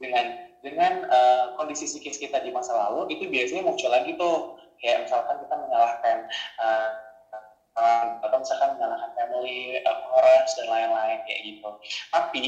dengan 0.00 0.26
dengan 0.64 0.92
uh, 1.12 1.44
kondisi 1.60 1.84
psikis 1.86 2.16
kita 2.16 2.40
di 2.40 2.50
masa 2.50 2.72
lalu 2.74 3.12
itu 3.12 3.28
biasanya 3.28 3.62
muncul 3.62 3.92
lagi 3.92 4.16
tuh 4.16 4.56
kayak 4.80 5.04
misalkan 5.04 5.36
kita 5.44 5.54
menyalahkan 5.54 6.16
uh, 6.58 6.88
atau 8.24 8.40
misalkan 8.40 8.72
menyalahkan 8.80 9.12
family, 9.12 9.84
uh, 9.84 10.00
parents 10.08 10.56
dan 10.56 10.66
lain-lain 10.72 11.20
kayak 11.28 11.40
gitu. 11.44 11.70
Tapi 12.08 12.44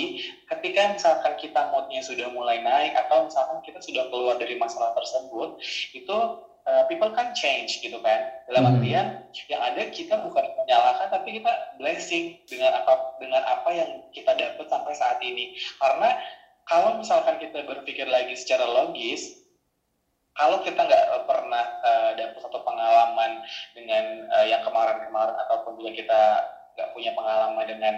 ketika 0.49 0.81
misalkan 0.97 1.35
kita 1.37 1.61
moodnya 1.69 2.01
sudah 2.01 2.33
mulai 2.33 2.65
naik 2.65 2.97
atau 2.97 3.29
misalkan 3.29 3.61
kita 3.61 3.77
sudah 3.85 4.09
keluar 4.09 4.41
dari 4.41 4.57
masalah 4.57 4.97
tersebut, 4.97 5.61
itu 5.93 6.17
uh, 6.69 6.85
people 6.87 7.09
can 7.17 7.33
change 7.33 7.81
gitu 7.81 7.97
kan. 8.05 8.29
Dalam 8.53 8.69
hmm. 8.69 8.73
artian 8.79 9.07
yang 9.49 9.63
ada 9.65 9.83
kita 9.89 10.21
bukan 10.21 10.45
menyalahkan 10.61 11.09
tapi 11.09 11.41
kita 11.41 11.53
blessing 11.81 12.37
dengan 12.45 12.77
apa 12.77 13.17
dengan 13.17 13.43
apa 13.49 13.69
yang 13.73 13.91
kita 14.13 14.37
dapat 14.37 14.67
sampai 14.69 14.93
saat 14.93 15.19
ini. 15.25 15.57
Karena 15.81 16.21
kalau 16.69 17.01
misalkan 17.01 17.41
kita 17.41 17.65
berpikir 17.65 18.05
lagi 18.05 18.37
secara 18.37 18.69
logis, 18.69 19.41
kalau 20.37 20.61
kita 20.61 20.79
nggak 20.79 21.25
pernah 21.25 21.65
uh, 21.83 22.11
dapat 22.15 22.39
satu 22.45 22.61
pengalaman 22.63 23.43
dengan 23.73 24.29
uh, 24.37 24.47
yang 24.47 24.61
kemarin-kemarin 24.63 25.35
ataupun 25.49 25.81
juga 25.81 25.91
kita 25.97 26.21
nggak 26.79 26.91
punya 26.95 27.11
pengalaman 27.17 27.67
dengan 27.67 27.95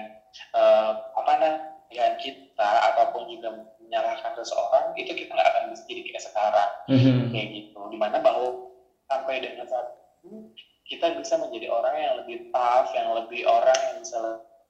uh, 0.57 0.93
apa 1.19 1.33
namanya 1.37 2.09
kita 2.17 2.71
ataupun 2.95 3.29
juga 3.29 3.67
menyalahkan 3.91 4.33
seseorang 4.39 4.95
itu 4.95 5.11
kita 5.11 5.35
nggak 5.35 5.49
akan 5.51 5.63
bisa 5.75 5.83
jadi 5.91 6.01
kayak 6.07 6.23
sekarang 6.23 6.71
mm-hmm. 6.87 7.19
kayak 7.35 7.49
gitu 7.51 7.81
di 7.91 7.99
mana 7.99 8.23
bahwa 8.23 8.71
sampai 9.11 9.43
dengan 9.43 9.67
saat 9.67 9.99
ini 10.23 10.55
kita 10.87 11.19
bisa 11.19 11.35
menjadi 11.43 11.67
orang 11.75 11.95
yang 11.99 12.15
lebih 12.23 12.55
tough 12.55 12.95
yang 12.95 13.11
lebih 13.19 13.43
orang 13.51 13.75
yang 13.75 13.99
bisa 13.99 14.19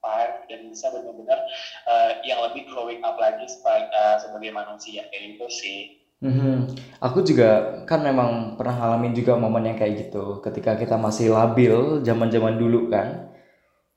survive 0.00 0.36
dan 0.48 0.60
bisa 0.72 0.86
benar-benar 0.88 1.40
uh, 1.84 2.12
yang 2.24 2.40
lebih 2.48 2.64
growing 2.72 3.04
up 3.04 3.20
lagi 3.20 3.44
sebagai, 3.44 3.92
uh, 3.92 4.16
sebagai 4.16 4.50
manusia 4.56 5.04
kayak 5.12 5.36
gitu 5.36 5.46
sih 5.52 6.00
Mhm. 6.20 6.76
Aku 7.00 7.24
juga 7.24 7.80
kan 7.88 8.04
memang 8.04 8.60
pernah 8.60 8.76
ngalamin 8.76 9.16
juga 9.16 9.40
momen 9.40 9.72
yang 9.72 9.78
kayak 9.80 10.04
gitu. 10.04 10.44
Ketika 10.44 10.76
kita 10.76 11.00
masih 11.00 11.32
labil 11.32 12.04
zaman-zaman 12.04 12.60
dulu 12.60 12.92
kan, 12.92 13.32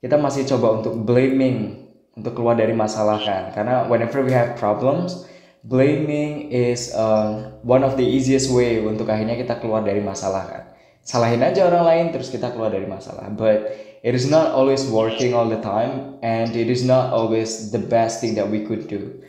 kita 0.00 0.16
masih 0.16 0.48
coba 0.48 0.80
untuk 0.80 1.04
blaming 1.04 1.83
untuk 2.14 2.38
keluar 2.38 2.54
dari 2.54 2.74
masalah 2.74 3.18
kan. 3.22 3.50
Karena 3.50 3.86
whenever 3.90 4.22
we 4.22 4.30
have 4.30 4.54
problems, 4.54 5.26
blaming 5.66 6.50
is 6.50 6.94
uh, 6.94 7.54
one 7.66 7.82
of 7.82 7.98
the 7.98 8.06
easiest 8.06 8.50
way 8.50 8.82
untuk 8.82 9.10
akhirnya 9.10 9.38
kita 9.38 9.58
keluar 9.58 9.82
dari 9.82 10.00
masalah 10.02 10.44
kan. 10.46 10.62
Salahin 11.04 11.44
aja 11.44 11.68
orang 11.68 11.84
lain 11.84 12.06
terus 12.16 12.32
kita 12.32 12.54
keluar 12.56 12.72
dari 12.72 12.88
masalah. 12.88 13.28
But 13.34 13.68
it 14.00 14.16
is 14.16 14.30
not 14.30 14.56
always 14.56 14.88
working 14.88 15.36
all 15.36 15.50
the 15.50 15.60
time 15.60 16.16
and 16.24 16.54
it 16.56 16.70
is 16.72 16.86
not 16.86 17.12
always 17.12 17.74
the 17.74 17.82
best 17.82 18.24
thing 18.24 18.38
that 18.40 18.48
we 18.48 18.64
could 18.64 18.88
do. 18.88 19.20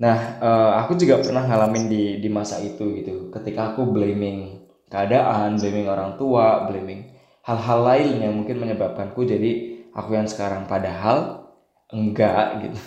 Nah, 0.00 0.40
uh, 0.40 0.70
aku 0.80 0.96
juga 0.96 1.20
pernah 1.20 1.44
ngalamin 1.44 1.88
di 1.88 2.04
di 2.20 2.28
masa 2.32 2.60
itu 2.60 3.00
gitu. 3.00 3.28
Ketika 3.32 3.72
aku 3.72 3.84
blaming 3.88 4.64
keadaan, 4.88 5.60
blaming 5.60 5.88
orang 5.88 6.16
tua, 6.16 6.68
blaming 6.68 7.12
hal-hal 7.44 7.80
lain 7.84 8.20
yang 8.20 8.32
mungkin 8.36 8.60
menyebabkanku 8.60 9.24
jadi 9.24 9.50
aku 9.96 10.16
yang 10.16 10.28
sekarang 10.28 10.68
padahal 10.68 11.39
enggak 11.94 12.64
gitu. 12.66 12.78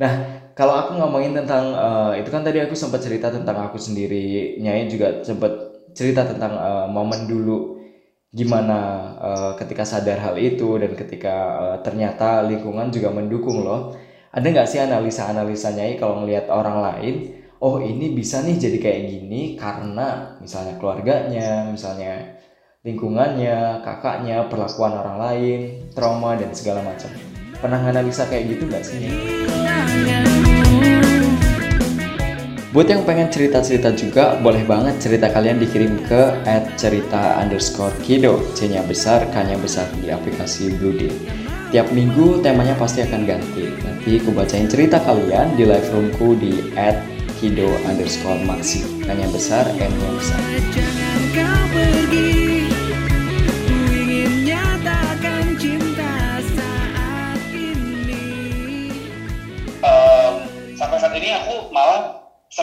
Nah, 0.00 0.12
kalau 0.56 0.80
aku 0.80 0.96
ngomongin 0.96 1.36
tentang 1.36 1.76
uh, 1.76 2.16
itu 2.16 2.32
kan 2.32 2.40
tadi 2.40 2.56
aku 2.64 2.72
sempat 2.72 3.04
cerita 3.04 3.28
tentang 3.28 3.68
aku 3.68 3.76
sendiri, 3.76 4.56
Nyai 4.56 4.88
juga 4.88 5.20
sempat 5.20 5.52
cerita 5.92 6.24
tentang 6.24 6.56
uh, 6.56 6.86
momen 6.88 7.28
dulu 7.28 7.80
gimana 8.30 8.78
uh, 9.18 9.52
ketika 9.58 9.82
sadar 9.82 10.22
hal 10.22 10.38
itu 10.38 10.78
dan 10.78 10.94
ketika 10.94 11.34
uh, 11.58 11.76
ternyata 11.82 12.46
lingkungan 12.46 12.94
juga 12.94 13.10
mendukung 13.10 13.66
loh 13.66 13.98
ada 14.30 14.46
nggak 14.46 14.70
sih 14.70 14.78
analisa-analisanya 14.78 15.98
kalau 15.98 16.22
ngelihat 16.22 16.46
orang 16.46 16.78
lain 16.78 17.14
oh 17.58 17.82
ini 17.82 18.14
bisa 18.14 18.46
nih 18.46 18.54
jadi 18.54 18.78
kayak 18.78 19.02
gini 19.10 19.58
karena 19.58 20.38
misalnya 20.38 20.78
keluarganya 20.78 21.66
misalnya 21.74 22.38
lingkungannya 22.86 23.82
kakaknya 23.82 24.46
perlakuan 24.46 24.94
orang 24.94 25.18
lain 25.18 25.60
trauma 25.90 26.38
dan 26.38 26.54
segala 26.54 26.86
macam 26.86 27.10
pernah 27.60 27.80
analisa 27.84 28.24
kayak 28.26 28.56
gitu 28.56 28.64
nggak 28.66 28.82
sih 28.82 28.98
Buat 32.70 32.86
yang 32.86 33.02
pengen 33.02 33.26
cerita-cerita 33.34 33.90
juga, 33.98 34.38
boleh 34.38 34.62
banget 34.62 35.02
cerita 35.02 35.26
kalian 35.26 35.58
dikirim 35.58 36.06
ke 36.06 36.38
at 36.46 36.78
cerita 36.78 37.34
underscore 37.42 37.90
kido, 37.98 38.38
C-nya 38.54 38.86
besar, 38.86 39.26
K-nya 39.34 39.58
besar 39.58 39.90
di 39.98 40.06
aplikasi 40.06 40.78
Blue 40.78 40.94
Deal. 40.94 41.10
Tiap 41.74 41.90
minggu 41.90 42.38
temanya 42.46 42.78
pasti 42.78 43.02
akan 43.02 43.26
ganti. 43.26 43.74
Nanti 43.82 44.22
aku 44.22 44.30
bacain 44.30 44.70
cerita 44.70 45.02
kalian 45.02 45.58
di 45.58 45.66
live 45.66 45.90
roomku 45.90 46.38
di 46.38 46.70
at 46.78 47.02
kido 47.42 47.74
underscore 47.90 48.38
maxi. 48.46 48.86
Tanya 49.02 49.26
besar, 49.34 49.66
M-nya 49.74 50.10
besar. 50.14 50.38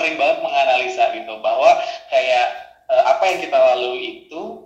Sering 0.08 0.24
banget 0.24 0.40
menganalisa 0.40 1.04
gitu 1.20 1.34
bahwa 1.44 1.84
kayak 2.08 2.48
uh, 2.88 3.04
apa 3.12 3.24
yang 3.28 3.44
kita 3.44 3.60
lalui 3.60 4.24
itu 4.24 4.64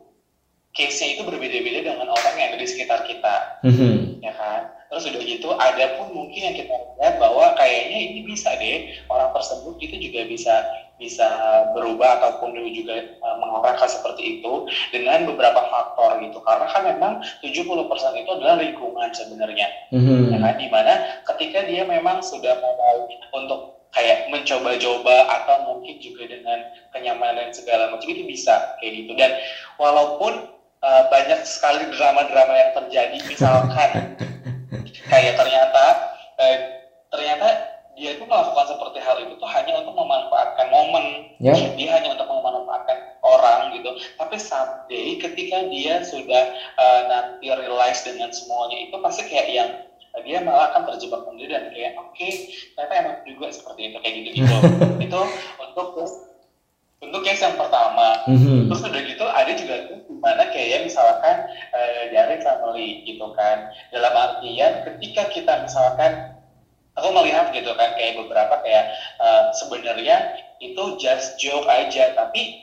case-nya 0.78 1.18
itu 1.18 1.22
berbeda-beda 1.26 1.82
dengan 1.82 2.14
orang 2.14 2.36
yang 2.38 2.54
ada 2.54 2.62
di 2.62 2.70
sekitar 2.70 3.10
kita, 3.10 3.60
mm-hmm. 3.66 4.22
ya 4.22 4.32
kan? 4.38 4.70
Terus 4.88 5.10
udah 5.10 5.24
gitu, 5.26 5.50
ada 5.58 5.98
pun 5.98 6.14
mungkin 6.14 6.42
yang 6.46 6.56
kita 6.56 6.72
lihat 7.02 7.18
bahwa 7.18 7.58
kayaknya 7.58 7.98
ini 7.98 8.20
bisa 8.24 8.54
deh 8.56 8.94
orang 9.10 9.34
tersebut 9.34 9.82
itu 9.82 9.98
juga 9.98 10.30
bisa 10.30 10.56
bisa 11.02 11.28
berubah 11.74 12.22
ataupun 12.22 12.54
juga 12.70 13.18
uh, 13.26 13.90
seperti 13.90 14.38
itu 14.38 14.70
dengan 14.94 15.26
beberapa 15.26 15.66
faktor 15.74 16.22
gitu. 16.22 16.38
Karena 16.46 16.70
kan 16.70 16.86
memang 16.86 17.14
70% 17.42 18.22
itu 18.22 18.30
adalah 18.30 18.62
lingkungan 18.62 19.10
sebenarnya, 19.10 19.68
mm-hmm. 19.90 20.38
ya 20.38 20.38
kan? 20.38 20.54
Di 20.62 20.68
mana 20.70 20.94
ketika 21.34 21.66
dia 21.66 21.84
memang 21.90 22.22
sudah 22.22 22.62
mau 22.62 23.10
untuk 23.34 23.81
kayak 23.92 24.32
mencoba-coba 24.32 25.28
atau 25.28 25.56
mungkin 25.68 26.00
juga 26.00 26.28
dengan 26.28 26.60
kenyamanan 26.96 27.52
segala 27.52 27.92
macam 27.92 28.08
itu 28.08 28.24
bisa 28.28 28.76
kayak 28.80 29.04
gitu. 29.04 29.12
Dan 29.20 29.32
walaupun 29.76 30.52
uh, 30.84 31.04
banyak 31.12 31.44
sekali 31.44 31.88
drama-drama 31.96 32.54
yang 32.56 32.72
terjadi 32.76 33.18
misalkan 33.28 34.16
kayak 35.12 35.34
ternyata 35.36 35.86
uh, 36.40 36.58
ternyata 37.12 37.72
dia 38.00 38.16
itu 38.16 38.24
melakukan 38.24 38.72
seperti 38.72 39.04
hal 39.04 39.20
itu 39.20 39.36
tuh 39.36 39.50
hanya 39.52 39.84
untuk 39.84 39.94
memanfaatkan 39.94 40.68
momen. 40.72 41.36
Yeah. 41.44 41.76
dia 41.76 41.90
hanya 42.00 42.16
untuk 42.16 42.32
memanfaatkan 42.32 42.98
orang 43.22 43.76
gitu. 43.76 43.92
Tapi 44.16 44.36
someday 44.40 45.20
ketika 45.20 45.68
dia 45.68 46.00
sudah 46.08 46.56
uh, 46.80 47.02
nanti 47.12 47.52
realize 47.52 48.02
dengan 48.08 48.32
semuanya 48.32 48.88
itu 48.88 48.96
pasti 49.04 49.28
kayak 49.28 49.50
yang 49.52 49.70
dia 50.28 50.44
malah 50.44 50.76
akan 50.76 50.92
terjebak 50.92 51.24
sendiri 51.24 51.52
dan 51.56 51.72
kayak 51.72 51.96
oke 51.96 52.12
okay, 52.12 52.32
ternyata 52.76 52.94
emang 53.00 53.18
juga 53.24 53.46
seperti 53.50 53.82
itu 53.92 53.98
kayak 54.04 54.16
gitu 54.20 54.30
gitu 54.44 54.58
itu 55.08 55.22
untuk 55.64 55.88
untuk 57.02 57.22
case 57.26 57.42
yang 57.42 57.58
pertama. 57.58 58.22
Mm-hmm. 58.30 58.70
terus 58.70 58.82
udah 58.86 59.02
gitu 59.02 59.26
ada 59.26 59.52
juga 59.58 59.76
mana 60.22 60.46
kayak 60.54 60.86
misalkan 60.86 61.50
uh, 61.74 62.04
dari 62.14 62.38
family 62.46 63.02
gitu 63.10 63.26
kan. 63.34 63.74
Dalam 63.90 64.14
artian 64.14 64.86
ketika 64.86 65.34
kita 65.34 65.54
misalkan 65.66 66.38
aku 66.94 67.10
melihat 67.10 67.50
gitu 67.56 67.74
kan 67.74 67.98
kayak 67.98 68.22
beberapa 68.22 68.62
kayak 68.62 68.94
uh, 69.18 69.50
sebenarnya 69.58 70.38
itu 70.62 70.84
just 71.02 71.42
joke 71.42 71.66
aja 71.66 72.14
tapi 72.14 72.62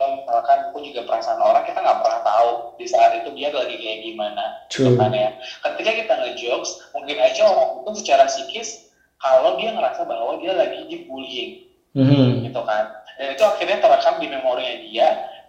misalkan 0.00 0.72
pun 0.72 0.80
juga 0.80 1.04
perasaan 1.04 1.40
orang 1.40 1.64
kita 1.68 1.78
nggak 1.80 2.00
pernah 2.00 2.20
tahu 2.24 2.50
di 2.80 2.86
saat 2.88 3.20
itu 3.20 3.28
dia 3.36 3.52
lagi 3.52 3.76
kayak 3.76 4.00
gimana. 4.00 4.44
Gitu 4.72 4.96
kan 4.96 5.12
ya? 5.12 5.36
Ketika 5.60 5.90
kita 5.92 6.14
ngejokes 6.16 6.70
mungkin 6.96 7.16
aja 7.20 7.42
orang 7.44 7.70
itu 7.84 7.90
secara 8.00 8.24
psikis 8.24 8.88
kalau 9.20 9.60
dia 9.60 9.76
ngerasa 9.76 10.08
bahwa 10.08 10.40
dia 10.40 10.56
lagi 10.56 10.80
dibullying. 10.88 11.68
Mm-hmm. 11.90 12.46
gitu 12.46 12.62
kan? 12.62 12.86
Dan 13.18 13.34
itu 13.34 13.42
akhirnya 13.42 13.82
terekam 13.82 14.14
di 14.22 14.26
memorinya 14.30 14.74
dia. 14.78 15.08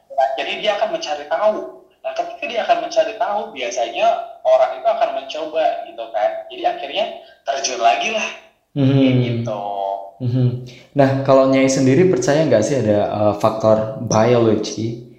Nah, 0.10 0.30
jadi 0.42 0.52
dia 0.58 0.72
akan 0.82 0.90
mencari 0.98 1.26
tahu. 1.30 1.86
Nah 2.02 2.12
ketika 2.18 2.44
dia 2.50 2.62
akan 2.66 2.78
mencari 2.90 3.14
tahu 3.22 3.42
biasanya 3.54 4.08
orang 4.42 4.72
itu 4.82 4.88
akan 4.90 5.10
mencoba 5.22 5.66
gitu 5.86 6.04
kan? 6.10 6.30
Jadi 6.50 6.64
akhirnya 6.66 7.06
terjun 7.46 7.80
lagi 7.80 8.10
lah. 8.12 8.28
Mm-hmm. 8.72 9.20
gitu 9.22 9.91
mm-hmm. 10.22 10.48
nah 10.94 11.26
kalau 11.26 11.50
Nyai 11.50 11.68
sendiri 11.68 12.06
percaya 12.08 12.46
nggak 12.46 12.64
sih 12.64 12.78
ada 12.80 13.10
uh, 13.10 13.34
faktor 13.42 14.06
biologi 14.06 15.12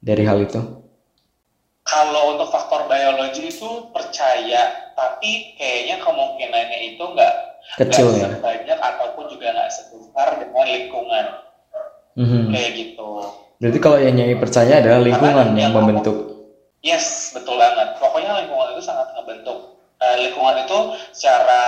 dari 0.00 0.24
hal 0.24 0.40
itu? 0.40 0.60
Kalau 1.86 2.34
untuk 2.34 2.50
faktor 2.50 2.88
biologi 2.90 3.52
itu 3.52 3.92
percaya 3.94 4.90
tapi 4.96 5.54
kayaknya 5.60 6.02
kemungkinannya 6.02 6.78
itu 6.96 7.04
nggak 7.04 7.34
kecil 7.78 8.10
ya? 8.16 8.32
banyak 8.40 8.78
ataupun 8.80 9.30
juga 9.30 9.52
nggak 9.52 9.70
sebesar 9.70 10.28
dengan 10.40 10.66
lingkungan. 10.66 11.26
Mm-hmm. 12.16 12.44
kayak 12.48 12.70
gitu. 12.80 13.08
Berarti 13.60 13.78
kalau 13.80 13.98
yang 14.00 14.16
nyai 14.16 14.36
percaya 14.40 14.80
adalah 14.80 15.00
lingkungan 15.04 15.52
Karena 15.52 15.60
yang 15.60 15.72
membentuk. 15.76 16.16
Yes 16.80 17.32
betul 17.36 17.60
banget. 17.60 17.96
Pokoknya 18.00 18.40
lingkungan 18.40 18.72
itu 18.76 18.82
sangat 18.84 19.15
uh, 20.06 20.16
lingkungan 20.22 20.62
itu 20.62 20.78
secara 21.10 21.62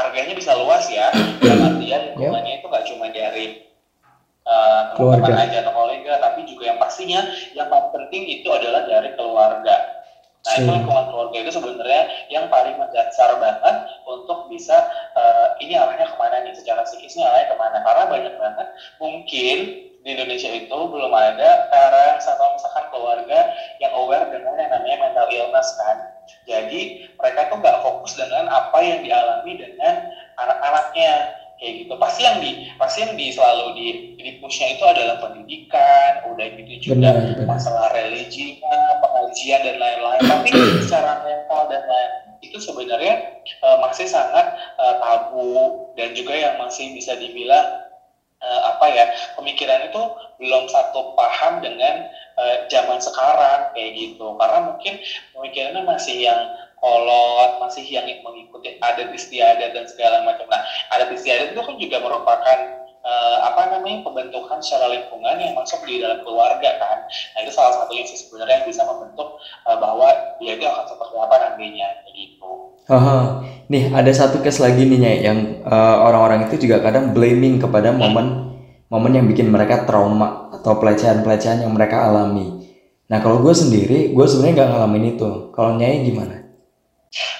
harganya 0.00 0.32
bisa 0.32 0.56
luas 0.56 0.88
ya. 0.88 1.12
Dalam 1.44 1.76
artian 1.76 2.16
lingkungannya 2.16 2.52
yeah. 2.56 2.60
itu 2.64 2.66
uh, 4.48 4.82
teman-teman 4.96 5.38
aja 5.48 5.56
atau 5.66 5.72
kolega 5.74 6.12
tapi 6.18 6.48
juga 6.48 6.72
yang 6.72 6.78
pastinya 6.80 7.20
yang 7.52 7.68
paling 7.68 7.90
penting 7.92 8.22
itu 8.40 8.48
adalah 8.48 8.88
dari 8.88 9.12
keluarga. 9.14 9.76
Nah 10.42 10.52
itu 10.58 10.70
lingkungan 10.74 11.06
keluarga 11.14 11.36
itu 11.38 11.52
sebenarnya 11.54 12.02
yang 12.26 12.50
paling 12.50 12.74
mendasar 12.74 13.38
banget 13.38 13.76
untuk 14.10 14.50
bisa 14.50 14.74
uh, 15.14 15.54
ini 15.62 15.78
arahnya 15.78 16.10
ke 16.10 16.16
mana 16.18 16.42
nih 16.42 16.54
secara 16.58 16.82
psikisnya 16.82 17.30
arahnya 17.30 17.54
ke 17.54 17.56
mana. 17.60 17.78
Karena 17.86 18.04
banyak 18.10 18.34
banget 18.40 18.68
mungkin 18.98 19.58
di 20.02 20.18
Indonesia 20.18 20.50
itu 20.50 20.74
belum 20.74 21.14
ada 21.14 21.70
parents 21.70 22.26
atau 22.26 22.58
misalkan 22.58 22.90
keluarga 22.90 23.54
yang 23.78 23.94
aware 23.94 24.26
dengan 24.34 24.58
yang 24.58 24.70
namanya 24.74 24.98
mental 24.98 25.26
illness 25.30 25.78
kan. 25.78 25.96
Jadi 26.42 27.06
mereka 27.14 27.54
tuh 27.54 27.62
nggak 27.62 27.78
fokus 27.86 28.18
dengan 28.18 28.50
apa 28.50 28.78
yang 28.82 29.06
dialami 29.06 29.62
dengan 29.62 30.10
anak-anaknya. 30.42 31.38
Kayak 31.62 31.86
gitu. 31.86 31.94
Pasti 31.94 32.20
yang 32.26 32.42
di 32.42 32.50
pasti 32.74 32.98
yang 33.06 33.14
di 33.14 33.30
selalu 33.30 33.66
di 33.78 33.86
di 34.18 34.30
pushnya 34.42 34.74
itu 34.74 34.82
adalah 34.82 35.22
pendidikan 35.22 36.26
udah 36.34 36.46
gitu 36.58 36.90
juga 36.90 37.14
benar, 37.14 37.14
benar. 37.38 37.46
masalah 37.46 37.86
religinya 37.94 38.98
pengajian 38.98 39.62
dan 39.62 39.76
lain-lain. 39.78 40.22
Tapi 40.26 40.48
secara 40.82 41.22
mental 41.22 41.70
dan 41.70 41.86
lain 41.86 42.10
itu 42.42 42.58
sebenarnya 42.58 43.38
uh, 43.62 43.78
masih 43.86 44.10
sangat 44.10 44.58
uh, 44.82 44.98
tabu. 44.98 45.86
Dan 45.94 46.18
juga 46.18 46.34
yang 46.34 46.58
masih 46.58 46.90
bisa 46.98 47.14
dibilang 47.14 47.91
uh, 48.42 48.60
apa 48.74 48.86
ya 48.90 49.04
pemikiran 49.38 49.88
itu 49.88 50.02
belum 50.42 50.66
satu 50.68 51.14
paham 51.14 51.62
dengan 51.62 52.10
uh, 52.36 52.56
zaman 52.68 52.98
sekarang 52.98 53.70
kayak 53.72 53.90
gitu 53.94 54.34
karena 54.36 54.58
mungkin 54.68 54.94
pemikirannya 55.32 55.82
masih 55.86 56.16
yang 56.26 56.40
kolot 56.82 57.62
masih 57.62 57.86
yang 57.86 58.04
mengikuti 58.26 58.74
adat 58.82 59.14
istiadat 59.14 59.70
dan 59.70 59.86
segala 59.86 60.26
macam. 60.26 60.50
Nah, 60.50 60.66
adat 60.90 61.14
istiadat 61.14 61.54
itu 61.54 61.62
kan 61.62 61.78
juga 61.78 61.96
merupakan 62.02 62.58
uh, 63.06 63.36
apa 63.46 63.78
namanya 63.78 64.02
pembentukan 64.06 64.58
secara 64.62 64.90
lingkungan 64.90 65.36
yang 65.38 65.54
masuk 65.54 65.78
di 65.86 66.02
dalam 66.02 66.22
keluarga 66.26 66.78
kan. 66.82 66.98
Nah 67.06 67.38
itu 67.46 67.52
salah 67.54 67.74
satunya 67.82 68.02
sih 68.06 68.18
sebenarnya 68.26 68.62
yang 68.62 68.66
bisa 68.66 68.82
membentuk 68.86 69.38
uh, 69.66 69.78
bahwa 69.78 70.08
dia 70.42 70.58
itu 70.58 70.66
akan 70.66 70.86
seperti 70.90 71.14
apa 71.18 71.34
nantinya 71.38 71.88
gitu. 72.10 72.50
Aha. 72.90 73.18
Nih 73.72 73.88
ada 73.88 74.12
satu 74.12 74.44
case 74.44 74.60
lagi 74.60 74.84
nih 74.84 75.00
Nyai, 75.00 75.18
yang 75.24 75.38
uh, 75.64 76.04
orang-orang 76.04 76.44
itu 76.44 76.68
juga 76.68 76.84
kadang 76.84 77.16
blaming 77.16 77.56
kepada 77.56 77.88
momen 77.88 78.52
momen 78.92 79.12
yang 79.16 79.24
bikin 79.24 79.48
mereka 79.48 79.88
trauma 79.88 80.52
atau 80.52 80.76
pelecehan-pelecehan 80.76 81.64
yang 81.64 81.72
mereka 81.72 82.04
alami. 82.04 82.68
Nah 83.08 83.24
kalau 83.24 83.40
gue 83.40 83.56
sendiri, 83.56 84.12
gue 84.12 84.26
sebenarnya 84.28 84.54
nggak 84.60 84.70
ngalamin 84.76 85.04
itu. 85.16 85.30
Kalau 85.56 85.80
Nyai 85.80 86.04
gimana? 86.04 86.36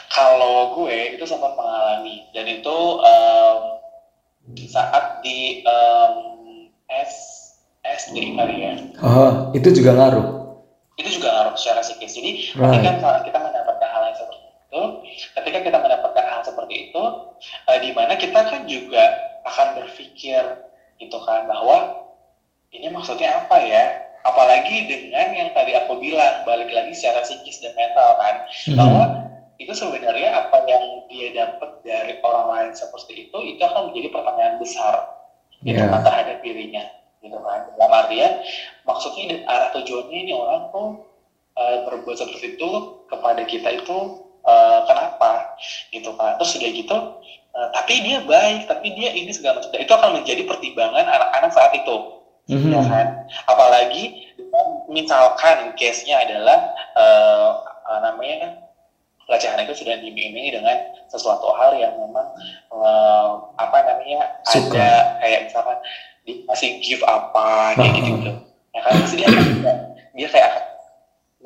Kalau 0.08 0.72
gue 0.80 1.20
itu 1.20 1.24
sempat 1.28 1.52
mengalami 1.52 2.24
dan 2.32 2.48
itu 2.48 2.76
um, 2.96 3.60
saat 4.72 5.20
di 5.20 5.60
um, 5.68 6.16
S 6.88 7.12
SD 7.84 8.40
kali 8.40 8.56
ya. 8.56 8.72
Oh, 9.04 9.52
itu 9.52 9.68
juga 9.68 10.00
ngaruh. 10.00 10.56
Itu 10.96 11.20
juga 11.20 11.28
ngaruh 11.28 11.60
secara 11.60 11.84
psikis. 11.84 12.16
Jadi 12.16 12.56
right. 12.56 12.80
ketika 12.80 13.20
kita 13.28 13.38
seperti 13.52 13.71
itu, 14.72 14.82
ketika 15.36 15.58
kita 15.68 15.78
mendapatkan 15.84 16.24
hal 16.24 16.40
seperti 16.40 16.88
itu, 16.88 17.02
uh, 17.68 17.78
di 17.84 17.92
mana 17.92 18.16
kita 18.16 18.40
kan 18.48 18.64
juga 18.64 19.04
akan 19.44 19.84
berpikir 19.84 20.40
gitu 20.96 21.18
kan 21.28 21.44
bahwa 21.44 22.08
ini 22.72 22.88
maksudnya 22.88 23.44
apa 23.44 23.60
ya? 23.60 23.84
Apalagi 24.24 24.88
dengan 24.88 25.34
yang 25.36 25.50
tadi 25.52 25.76
aku 25.76 26.00
bilang 26.00 26.46
balik 26.48 26.72
lagi 26.72 26.96
secara 26.96 27.20
psikis 27.20 27.60
dan 27.60 27.76
mental 27.76 28.16
kan, 28.16 28.34
mm 28.48 28.48
-hmm. 28.48 28.76
bahwa 28.80 29.02
itu 29.60 29.72
sebenarnya 29.76 30.30
apa 30.32 30.64
yang 30.64 31.04
dia 31.12 31.28
dapat 31.36 31.70
dari 31.84 32.18
orang 32.24 32.46
lain 32.48 32.70
seperti 32.72 33.28
itu 33.28 33.38
itu 33.44 33.62
akan 33.62 33.92
menjadi 33.92 34.08
pertanyaan 34.10 34.56
besar 34.58 34.94
gitu 35.62 35.78
yeah. 35.78 35.90
kan 35.90 36.02
terhadap 36.02 36.36
dirinya 36.42 36.84
gitu 37.22 37.38
kan 37.38 37.70
dalam 37.78 37.92
artian 37.94 38.32
maksudnya 38.82 39.24
dan 39.30 39.40
arah 39.46 39.70
tujuannya 39.78 40.18
ini 40.26 40.32
orang 40.34 40.62
tuh 40.74 40.88
uh, 41.54 41.76
berbuat 41.86 42.16
seperti 42.18 42.58
itu 42.58 42.70
kepada 43.06 43.42
kita 43.46 43.68
itu 43.78 44.21
uh, 44.46 44.80
kenapa 44.86 45.58
gitu 45.94 46.14
kan 46.18 46.36
terus 46.38 46.54
sudah 46.54 46.70
gitu 46.70 46.96
uh, 47.56 47.68
tapi 47.72 48.00
dia 48.02 48.24
baik 48.24 48.66
tapi 48.68 48.92
dia 48.96 49.12
ini 49.12 49.30
segala 49.32 49.60
macam. 49.60 49.78
Itu 49.78 49.92
akan 49.92 50.10
menjadi 50.20 50.42
pertimbangan 50.48 51.06
anak-anak 51.06 51.50
saat 51.52 51.72
itu. 51.76 51.96
Mm-hmm. 52.50 52.74
ya 52.74 52.82
kan? 52.90 53.06
Apalagi 53.46 54.34
misalkan 54.90 55.72
case-nya 55.78 56.26
adalah 56.26 56.74
uh, 56.98 57.62
uh, 57.86 57.98
namanya 58.02 58.66
pelecehan 59.24 59.62
itu 59.62 59.78
sudah 59.78 59.96
diiming 60.02 60.50
dengan 60.50 60.76
sesuatu 61.06 61.54
hal 61.54 61.78
yang 61.78 61.94
memang 61.94 62.26
uh, 62.74 63.46
apa 63.56 63.78
namanya 63.86 64.42
Suka. 64.44 64.74
ada 64.74 64.90
kayak 65.22 65.40
misalkan 65.48 65.78
dikasih 66.26 66.70
gift 66.82 67.04
apa 67.06 67.78
kayak 67.78 67.92
gitu 68.02 68.10
gitu 68.18 68.32
ya 68.74 68.80
kan? 68.82 68.92
Pasti 69.00 69.16
dia 69.22 69.28
dia 70.18 70.28
kayak 70.28 70.52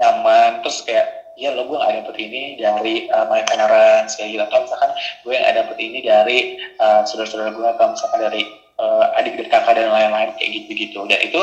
nyaman 0.01 0.65
terus 0.65 0.81
kayak 0.83 1.26
ya 1.37 1.53
lo 1.53 1.69
gue 1.69 1.77
gak 1.77 2.05
dapet 2.05 2.17
ini 2.21 2.57
dari 2.57 3.07
uh, 3.13 3.29
my 3.29 3.45
parents 3.45 4.17
kayak 4.17 4.37
gitu. 4.37 4.43
Atau 4.49 4.65
misalkan 4.65 4.91
gue 4.97 5.33
yang 5.37 5.45
dapet 5.53 5.77
ini 5.79 5.99
dari 6.01 6.39
uh, 6.81 7.05
saudara-saudara 7.05 7.53
gue 7.53 7.69
atau 7.77 7.87
misalkan 7.93 8.21
dari 8.25 8.43
uh, 8.81 9.17
adik 9.21 9.37
dan 9.41 9.47
kakak 9.53 9.75
dan 9.77 9.93
lain-lain 9.93 10.33
kayak 10.37 10.51
gitu 10.53 10.71
gitu 10.77 10.99
dan 11.09 11.21
itu 11.21 11.43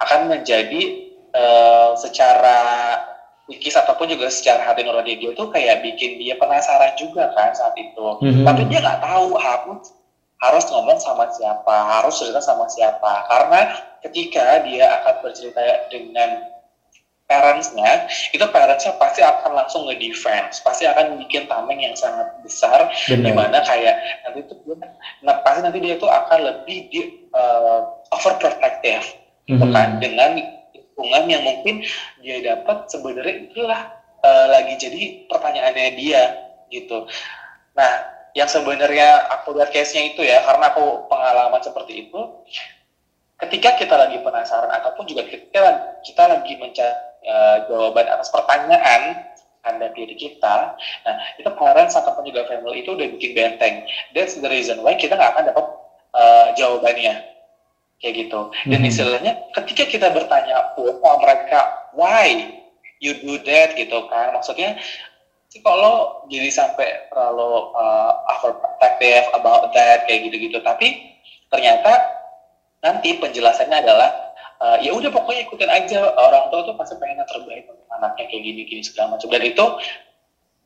akan 0.00 0.20
menjadi 0.28 0.82
uh, 1.36 1.96
secara 1.96 2.60
psikis 3.48 3.76
ataupun 3.76 4.08
juga 4.08 4.32
secara 4.32 4.64
hati 4.64 4.86
nurani 4.86 5.18
dia 5.18 5.34
tuh 5.36 5.50
kayak 5.50 5.84
bikin 5.84 6.16
dia 6.16 6.38
penasaran 6.38 6.94
juga 6.96 7.32
kan 7.36 7.52
saat 7.52 7.74
itu. 7.76 8.06
Mm-hmm. 8.22 8.44
tapi 8.46 8.62
dia 8.70 8.80
nggak 8.80 9.00
tahu 9.02 9.36
harus 9.36 9.92
harus 10.42 10.64
ngomong 10.74 10.98
sama 10.98 11.30
siapa 11.30 11.76
harus 12.00 12.18
cerita 12.18 12.40
sama 12.42 12.66
siapa. 12.70 13.26
Karena 13.30 13.60
ketika 14.02 14.62
dia 14.66 15.02
akan 15.02 15.14
bercerita 15.22 15.60
dengan 15.90 16.51
parentsnya 17.32 18.12
itu 18.36 18.44
parentsnya 18.52 18.92
pasti 19.00 19.24
akan 19.24 19.56
langsung 19.56 19.88
nge-defense 19.88 20.60
pasti 20.60 20.84
akan 20.84 21.16
bikin 21.24 21.48
tameng 21.48 21.80
yang 21.80 21.96
sangat 21.96 22.28
besar 22.44 22.92
Benar. 23.08 23.24
di 23.24 23.32
mana 23.32 23.58
kayak 23.64 23.96
nanti 24.28 24.44
itu 24.44 24.54
nah 25.24 25.40
pasti 25.40 25.64
nanti 25.64 25.78
dia 25.80 25.96
tuh 25.96 26.12
akan 26.12 26.38
lebih 26.44 26.92
di 26.92 27.00
uh, 27.32 27.88
overprotective 28.12 29.08
mm-hmm. 29.08 29.48
gitu 29.56 29.66
kan 29.72 29.88
dengan 29.96 30.36
lingkungan 30.76 31.24
yang 31.32 31.42
mungkin 31.42 31.80
dia 32.20 32.38
dapat 32.44 32.92
sebenarnya 32.92 33.48
itulah 33.48 33.80
uh, 34.20 34.46
lagi 34.52 34.76
jadi 34.76 35.26
pertanyaannya 35.26 35.88
dia 35.96 36.22
gitu. 36.72 37.04
Nah, 37.76 37.92
yang 38.32 38.48
sebenarnya 38.48 39.28
aku 39.28 39.52
lihat 39.52 39.70
case-nya 39.70 40.16
itu 40.16 40.24
ya, 40.24 40.40
karena 40.48 40.72
aku 40.72 41.04
pengalaman 41.12 41.60
seperti 41.60 42.08
itu, 42.08 42.20
ketika 43.44 43.76
kita 43.76 43.94
lagi 43.98 44.16
penasaran 44.24 44.72
ataupun 44.72 45.04
juga 45.04 45.28
ketika 45.28 46.00
kita 46.00 46.24
lagi 46.24 46.56
mencari 46.56 47.11
uh, 47.26 47.56
jawaban 47.70 48.06
atas 48.08 48.28
pertanyaan 48.30 49.32
anda 49.62 49.94
diri 49.94 50.18
kita, 50.18 50.74
nah 51.06 51.16
itu 51.38 51.46
parents 51.54 51.94
ataupun 51.94 52.26
juga 52.26 52.50
family 52.50 52.82
itu 52.82 52.98
udah 52.98 53.06
bikin 53.14 53.30
benteng. 53.38 53.86
That's 54.10 54.34
the 54.34 54.50
reason 54.50 54.82
why 54.82 54.98
kita 54.98 55.14
nggak 55.14 55.38
akan 55.38 55.44
dapat 55.54 55.66
uh, 56.18 56.46
jawabannya. 56.58 57.30
Kayak 58.02 58.26
gitu. 58.26 58.50
Dan 58.66 58.82
hmm. 58.82 58.90
istilahnya 58.90 59.32
ketika 59.54 59.86
kita 59.86 60.10
bertanya 60.10 60.74
sama 60.74 61.22
mereka 61.22 61.86
why 61.94 62.58
you 62.98 63.14
do 63.22 63.38
that? 63.46 63.78
gitu 63.78 64.10
kan. 64.10 64.34
Maksudnya 64.34 64.82
sih 65.46 65.62
kalau 65.62 66.26
jadi 66.26 66.50
sampai 66.50 67.06
terlalu 67.14 67.70
uh, 67.78 68.12
overprotective 68.34 69.30
about 69.38 69.70
that 69.70 70.02
kayak 70.10 70.26
gitu-gitu. 70.26 70.58
Tapi 70.66 71.14
ternyata 71.54 72.02
nanti 72.82 73.22
penjelasannya 73.22 73.86
adalah 73.86 74.31
uh, 74.62 74.78
ya 74.78 74.94
udah 74.94 75.10
pokoknya 75.10 75.50
ikutin 75.50 75.70
aja 75.70 76.14
orang 76.14 76.46
tua 76.54 76.62
tuh 76.62 76.78
pasti 76.78 76.94
pengen 77.02 77.20
yang 77.20 77.28
terbaik 77.28 77.66
untuk 77.66 77.86
anaknya 77.98 78.24
kayak 78.30 78.42
gini-gini 78.46 78.82
segala 78.86 79.18
macam 79.18 79.28
dan 79.28 79.42
itu 79.42 79.66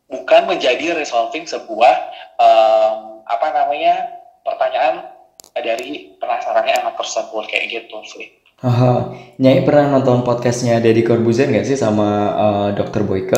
bukan 0.06 0.42
menjadi 0.46 0.86
resolving 0.94 1.48
sebuah 1.48 1.94
um, 2.38 3.24
apa 3.26 3.46
namanya 3.50 4.22
pertanyaan 4.44 5.10
dari 5.56 6.14
penasarannya 6.20 6.84
anak 6.84 6.94
tersebut 7.00 7.44
kayak 7.48 7.66
gitu 7.72 7.98
sih. 8.06 8.28
Aha. 8.64 9.12
Nyai 9.36 9.68
pernah 9.68 9.98
nonton 9.98 10.24
podcastnya 10.24 10.80
Deddy 10.80 11.04
Corbuzier 11.04 11.48
nggak 11.52 11.68
sih 11.68 11.76
sama 11.76 12.08
uh, 12.32 12.68
Dokter 12.72 13.04
Boyka? 13.04 13.36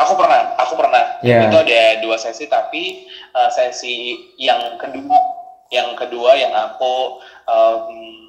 Aku 0.00 0.16
pernah, 0.16 0.56
aku 0.58 0.74
pernah. 0.74 1.04
Yeah. 1.22 1.46
Itu 1.46 1.60
ada 1.60 2.00
dua 2.02 2.16
sesi, 2.16 2.48
tapi 2.48 3.06
uh, 3.36 3.52
sesi 3.52 4.16
yang 4.40 4.80
kedua, 4.80 5.18
yang 5.70 5.92
kedua 5.94 6.34
yang 6.34 6.50
aku 6.56 7.20
um, 7.46 8.19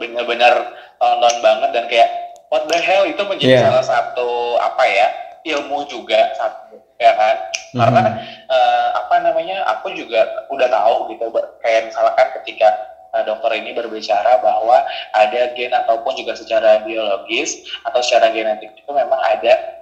benar-benar 0.00 0.74
tonton 0.96 1.34
banget 1.44 1.70
dan 1.76 1.84
kayak 1.92 2.08
what 2.48 2.64
the 2.66 2.78
hell 2.80 3.04
itu 3.04 3.22
menjadi 3.28 3.60
yeah. 3.60 3.64
salah 3.68 3.84
satu 3.84 4.58
apa 4.58 4.84
ya 4.88 5.06
ilmu 5.46 5.86
juga 5.88 6.32
satu 6.36 6.80
ya 7.00 7.12
kan 7.16 7.36
mm-hmm. 7.36 7.78
karena 7.80 8.02
uh, 8.50 8.88
apa 9.00 9.14
namanya 9.24 9.64
aku 9.76 9.92
juga 9.96 10.24
udah 10.52 10.68
tahu 10.68 11.14
gitu 11.14 11.32
kayak 11.64 11.88
misalkan 11.88 12.26
ketika 12.42 12.68
uh, 13.16 13.24
dokter 13.24 13.56
ini 13.56 13.72
berbicara 13.72 14.36
bahwa 14.44 14.84
ada 15.16 15.56
gen 15.56 15.72
ataupun 15.72 16.12
juga 16.18 16.36
secara 16.36 16.84
biologis 16.84 17.64
atau 17.88 18.04
secara 18.04 18.28
genetik 18.36 18.76
itu 18.76 18.90
memang 18.92 19.16
ada 19.16 19.80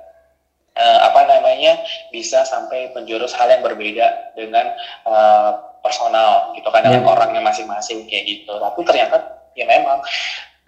uh, 0.79 0.99
apa 1.11 1.27
namanya 1.27 1.83
bisa 2.15 2.47
sampai 2.47 2.95
menjurus 2.95 3.35
hal 3.35 3.51
yang 3.51 3.67
berbeda 3.67 4.35
dengan 4.39 4.71
uh, 5.09 5.59
personal 5.83 6.55
gitu 6.55 6.71
kan 6.71 6.87
dengan 6.87 7.03
yeah. 7.03 7.11
orangnya 7.11 7.43
masing-masing 7.43 8.07
kayak 8.07 8.25
gitu 8.31 8.55
tapi 8.63 8.87
ternyata 8.87 9.38
ya 9.55 9.65
memang 9.65 10.01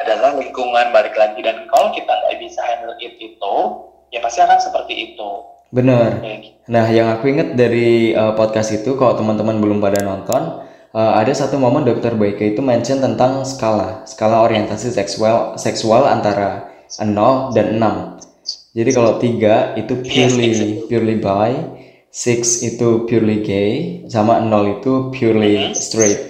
adalah 0.01 0.33
lingkungan 0.37 0.93
balik 0.95 1.13
lagi 1.17 1.41
dan 1.45 1.69
kalau 1.69 1.93
kita 1.93 2.09
nggak 2.09 2.41
bisa 2.41 2.61
handle 2.65 2.97
it 3.01 3.17
itu 3.21 3.55
ya 4.13 4.21
pasti 4.25 4.41
akan 4.41 4.59
seperti 4.61 5.13
itu 5.13 5.31
Bener. 5.71 6.19
Kayak 6.19 6.39
gitu. 6.43 6.59
Nah, 6.67 6.87
yang 6.91 7.09
aku 7.15 7.31
inget 7.31 7.55
dari 7.55 8.11
uh, 8.15 8.35
podcast 8.35 8.75
itu, 8.75 8.99
kalau 8.99 9.15
teman-teman 9.15 9.63
belum 9.63 9.79
pada 9.79 10.03
nonton, 10.03 10.67
uh, 10.95 11.13
ada 11.15 11.31
satu 11.31 11.57
momen 11.63 11.87
Dokter 11.87 12.19
Boyke 12.19 12.55
itu 12.55 12.61
mention 12.61 12.99
tentang 12.99 13.47
skala, 13.47 14.03
skala 14.07 14.43
orientasi 14.43 14.91
seksual 14.91 15.55
seksual 15.55 16.11
antara 16.11 16.71
0 16.99 17.55
dan 17.55 17.79
6. 17.79 18.75
Jadi 18.75 18.91
kalau 18.95 19.19
tiga 19.19 19.75
itu 19.75 19.99
purely 20.03 20.51
purely 20.87 21.17
bi, 21.19 21.51
six 22.11 22.63
itu 22.67 23.07
purely 23.07 23.43
gay, 23.43 24.03
sama 24.11 24.43
0 24.43 24.79
itu 24.79 25.11
purely 25.15 25.75
straight. 25.75 26.30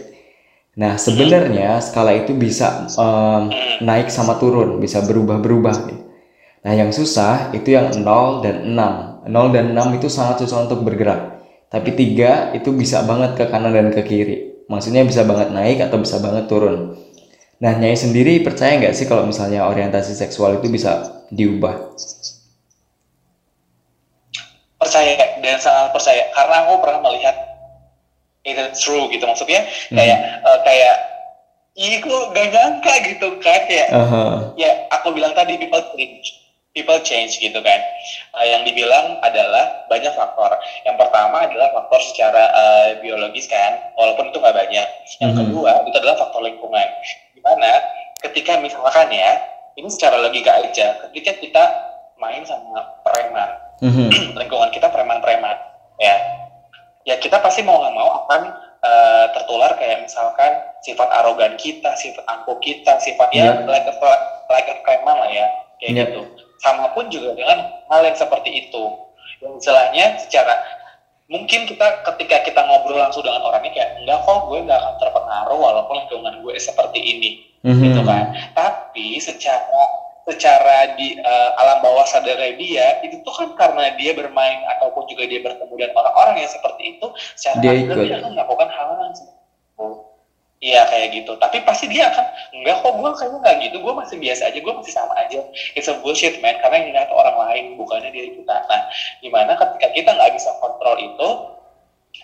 Nah, 0.78 0.94
sebenarnya 0.94 1.82
skala 1.82 2.14
itu 2.14 2.30
bisa 2.36 2.86
um, 2.94 3.50
naik 3.82 4.06
sama 4.06 4.38
turun, 4.38 4.78
bisa 4.78 5.02
berubah-berubah. 5.02 5.76
Nah, 6.62 6.72
yang 6.76 6.94
susah 6.94 7.50
itu 7.50 7.74
yang 7.74 7.90
0 7.90 8.44
dan 8.44 8.70
6. 8.70 9.26
0 9.26 9.54
dan 9.56 9.66
6 9.74 9.98
itu 9.98 10.06
sangat 10.06 10.46
susah 10.46 10.70
untuk 10.70 10.86
bergerak. 10.86 11.42
Tapi 11.66 11.90
3 11.94 12.54
itu 12.54 12.70
bisa 12.70 13.02
banget 13.02 13.34
ke 13.34 13.44
kanan 13.50 13.74
dan 13.74 13.90
ke 13.90 14.02
kiri. 14.06 14.66
Maksudnya 14.70 15.02
bisa 15.02 15.26
banget 15.26 15.50
naik 15.50 15.82
atau 15.82 15.98
bisa 15.98 16.22
banget 16.22 16.46
turun. 16.46 16.94
Nah, 17.58 17.74
Nyai 17.76 17.98
sendiri 17.98 18.40
percaya 18.40 18.78
nggak 18.78 18.94
sih 18.94 19.10
kalau 19.10 19.26
misalnya 19.26 19.66
orientasi 19.66 20.14
seksual 20.14 20.62
itu 20.62 20.70
bisa 20.70 21.22
diubah? 21.34 21.92
percaya 24.80 25.12
dan 25.44 25.60
sangat 25.60 25.92
percaya 25.92 26.24
karena 26.32 26.56
aku 26.64 26.80
pernah 26.80 27.00
melihat 27.04 27.36
itu 28.50 28.62
true 28.76 29.06
gitu. 29.08 29.24
Maksudnya 29.24 29.62
kayak 29.90 30.18
eh, 30.42 30.58
kayak 30.64 30.96
Ih, 31.78 32.02
kok 32.02 32.34
gak 32.34 32.50
nyangka 32.50 32.92
gitu 33.06 33.38
kan. 33.38 33.62
Kayak 33.64 33.88
Aha. 33.94 34.52
ya 34.58 34.84
aku 34.90 35.14
bilang 35.14 35.32
tadi 35.32 35.54
people 35.56 35.80
change. 35.94 36.26
People 36.74 36.98
change 37.00 37.38
gitu 37.38 37.56
kan. 37.62 37.78
Eh, 38.36 38.46
yang 38.50 38.66
dibilang 38.66 39.22
adalah 39.22 39.86
banyak 39.86 40.10
faktor. 40.12 40.50
Yang 40.82 40.98
pertama 40.98 41.46
adalah 41.46 41.70
faktor 41.72 42.02
secara 42.02 42.42
eh, 42.52 42.88
biologis 42.98 43.46
kan 43.46 43.78
walaupun 43.94 44.28
itu 44.28 44.42
nggak 44.42 44.56
banyak. 44.56 44.86
Yang 45.22 45.30
Mhm. 45.32 45.38
kedua 45.46 45.70
itu 45.86 45.96
adalah 46.02 46.16
faktor 46.18 46.42
lingkungan. 46.42 46.88
Di 47.32 47.40
mana 47.40 47.70
ketika 48.18 48.58
misalkan 48.58 49.08
ya 49.08 49.38
ini 49.78 49.88
secara 49.88 50.18
logika 50.20 50.60
aja 50.60 50.98
ketika 51.08 51.32
kita 51.38 51.64
main 52.20 52.42
sama 52.44 52.82
preman 53.06 53.48
Mhm. 53.80 54.36
lingkungan 54.42 54.68
kita 54.74 54.92
preman-preman 54.92 55.56
ya 55.96 56.16
ya 57.02 57.16
kita 57.16 57.40
pasti 57.40 57.62
mau 57.62 57.80
nggak 57.80 57.94
mau 57.94 58.08
akan 58.24 58.42
eh, 58.80 59.26
tertular 59.32 59.76
kayak 59.76 60.04
misalkan 60.04 60.52
sifat 60.80 61.08
arogan 61.12 61.52
kita 61.56 61.92
sifat 61.94 62.24
angkuh 62.24 62.56
kita 62.58 62.96
sifat 62.96 63.28
ya 63.30 63.52
Iya. 63.52 63.68
like 63.68 63.84
a, 63.84 63.94
like 64.48 64.68
a 64.68 64.76
preman 64.80 65.16
lah 65.16 65.28
ya 65.28 65.46
kayak 65.76 65.92
Iya. 65.92 66.04
gitu 66.08 66.20
sama 66.60 66.92
pun 66.92 67.08
juga 67.08 67.32
dengan 67.32 67.58
hal 67.88 68.00
yang 68.04 68.16
seperti 68.16 68.50
itu 68.52 68.84
yang 69.40 69.56
istilahnya 69.56 70.16
secara 70.16 70.52
mungkin 71.26 71.62
kita 71.64 71.86
ketika 72.04 72.42
kita 72.42 72.60
ngobrol 72.64 72.98
langsung 72.98 73.22
dengan 73.22 73.40
orangnya 73.40 73.70
kayak 73.70 74.00
enggak 74.00 74.18
kok 74.24 74.48
gue 74.48 74.58
nggak 74.60 74.76
akan 74.76 74.94
terpengaruh 74.98 75.58
walaupun 75.58 75.94
lingkungan 76.00 76.34
gue 76.42 76.54
seperti 76.56 76.98
ini 76.98 77.30
Mhm. 77.60 77.80
gitu 77.84 78.00
kan 78.02 78.24
tapi 78.52 79.20
secara 79.20 79.84
secara 80.30 80.94
di 80.94 81.18
eh, 81.18 81.50
alam 81.58 81.82
bawah 81.82 82.06
sadar 82.06 82.38
dia 82.54 82.86
itu 83.02 83.18
tuh 83.26 83.34
kan 83.34 83.48
karena 83.58 83.92
dia 83.98 84.14
bermain 84.14 84.62
ataupun 84.78 85.10
juga 85.10 85.26
dia 85.26 85.42
bertemu 85.42 85.74
dengan 85.74 85.92
orang-orang 85.98 86.46
yang 86.46 86.50
seperti 86.50 86.96
itu 86.96 87.06
secara 87.34 87.58
Dia 87.58 87.72
ikut. 87.74 87.96
dia 88.06 88.16
akan 88.22 88.30
melakukan 88.38 88.68
hal 88.70 88.88
yang 88.94 89.14
seperti 89.18 89.38
itu 89.42 89.88
iya 90.60 90.84
kayak 90.92 91.08
gitu. 91.16 91.32
Tapi 91.40 91.64
pasti 91.64 91.88
dia 91.88 92.12
akan 92.12 92.24
enggak 92.52 92.84
kok 92.84 92.92
gue 92.92 93.10
kayaknya 93.16 93.38
nggak 93.40 93.56
gitu. 93.64 93.76
Gue 93.80 93.94
masih 93.96 94.16
biasa 94.20 94.42
aja 94.52 94.58
gue 94.60 94.74
masih 94.76 94.92
sama 94.92 95.14
aja. 95.16 95.40
It's 95.72 95.88
a 95.88 95.96
bullshit 96.04 96.36
man. 96.44 96.60
Karena 96.60 96.84
yang 96.84 96.86
dilihat 96.92 97.10
orang 97.10 97.36
lain 97.48 97.64
bukannya 97.80 98.12
diri 98.12 98.36
kita 98.36 98.68
nah 98.68 98.82
di 99.24 99.28
mana 99.32 99.56
ketika 99.56 99.88
kita 99.96 100.10
nggak 100.12 100.36
bisa 100.36 100.52
kontrol 100.60 101.00
itu 101.00 101.28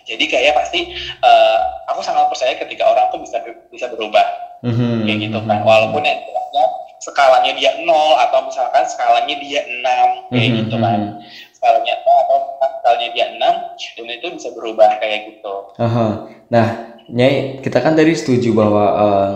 jadi 0.05 0.23
kayak 0.29 0.53
pasti 0.53 0.93
eh, 1.17 1.59
aku 1.89 1.99
sangat 2.05 2.29
percaya 2.29 2.53
ketika 2.61 2.85
orang 2.85 3.09
tuh 3.09 3.19
bisa 3.25 3.41
bisa 3.73 3.89
berubah. 3.89 4.25
Mhm. 4.61 5.05
kayak 5.05 5.17
gitu 5.29 5.39
kan. 5.45 5.61
Walaupun 5.65 6.01
yang 6.05 6.17
istilahnya 6.21 6.65
skalanya 6.99 7.51
dia 7.53 7.71
nol 7.85 8.17
atau 8.17 8.47
misalkan 8.47 8.83
skalanya 8.89 9.35
dia 9.37 9.61
6 9.63 10.31
kayak 10.33 10.49
Mhm, 10.49 10.57
gitu 10.65 10.75
kan 10.81 10.99
mhm. 10.99 11.21
skalanya 11.53 11.95
nol 12.01 12.19
atau 12.25 12.37
skalanya 12.81 13.09
dia 13.13 13.25
6 13.33 13.55
dan 13.97 14.05
itu 14.09 14.27
bisa 14.35 14.49
berubah 14.53 14.89
kayak 15.01 15.19
gitu 15.35 15.53
Aha. 15.77 16.07
Nah, 16.47 16.67
Nyai, 17.07 17.63
kita 17.63 17.79
kan 17.79 17.95
tadi 17.95 18.11
setuju 18.11 18.51
bahwa 18.51 18.85
um, 18.99 19.31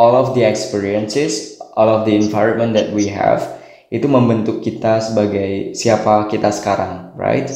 all 0.00 0.16
of 0.16 0.32
the 0.32 0.40
experiences, 0.40 1.60
all 1.76 1.84
of 1.84 2.08
the 2.08 2.16
environment 2.16 2.72
that 2.72 2.88
we 2.96 3.04
have 3.04 3.44
itu 3.92 4.08
membentuk 4.08 4.64
kita 4.64 4.96
sebagai 5.04 5.76
siapa 5.76 6.24
kita 6.32 6.48
sekarang, 6.48 7.12
right? 7.12 7.52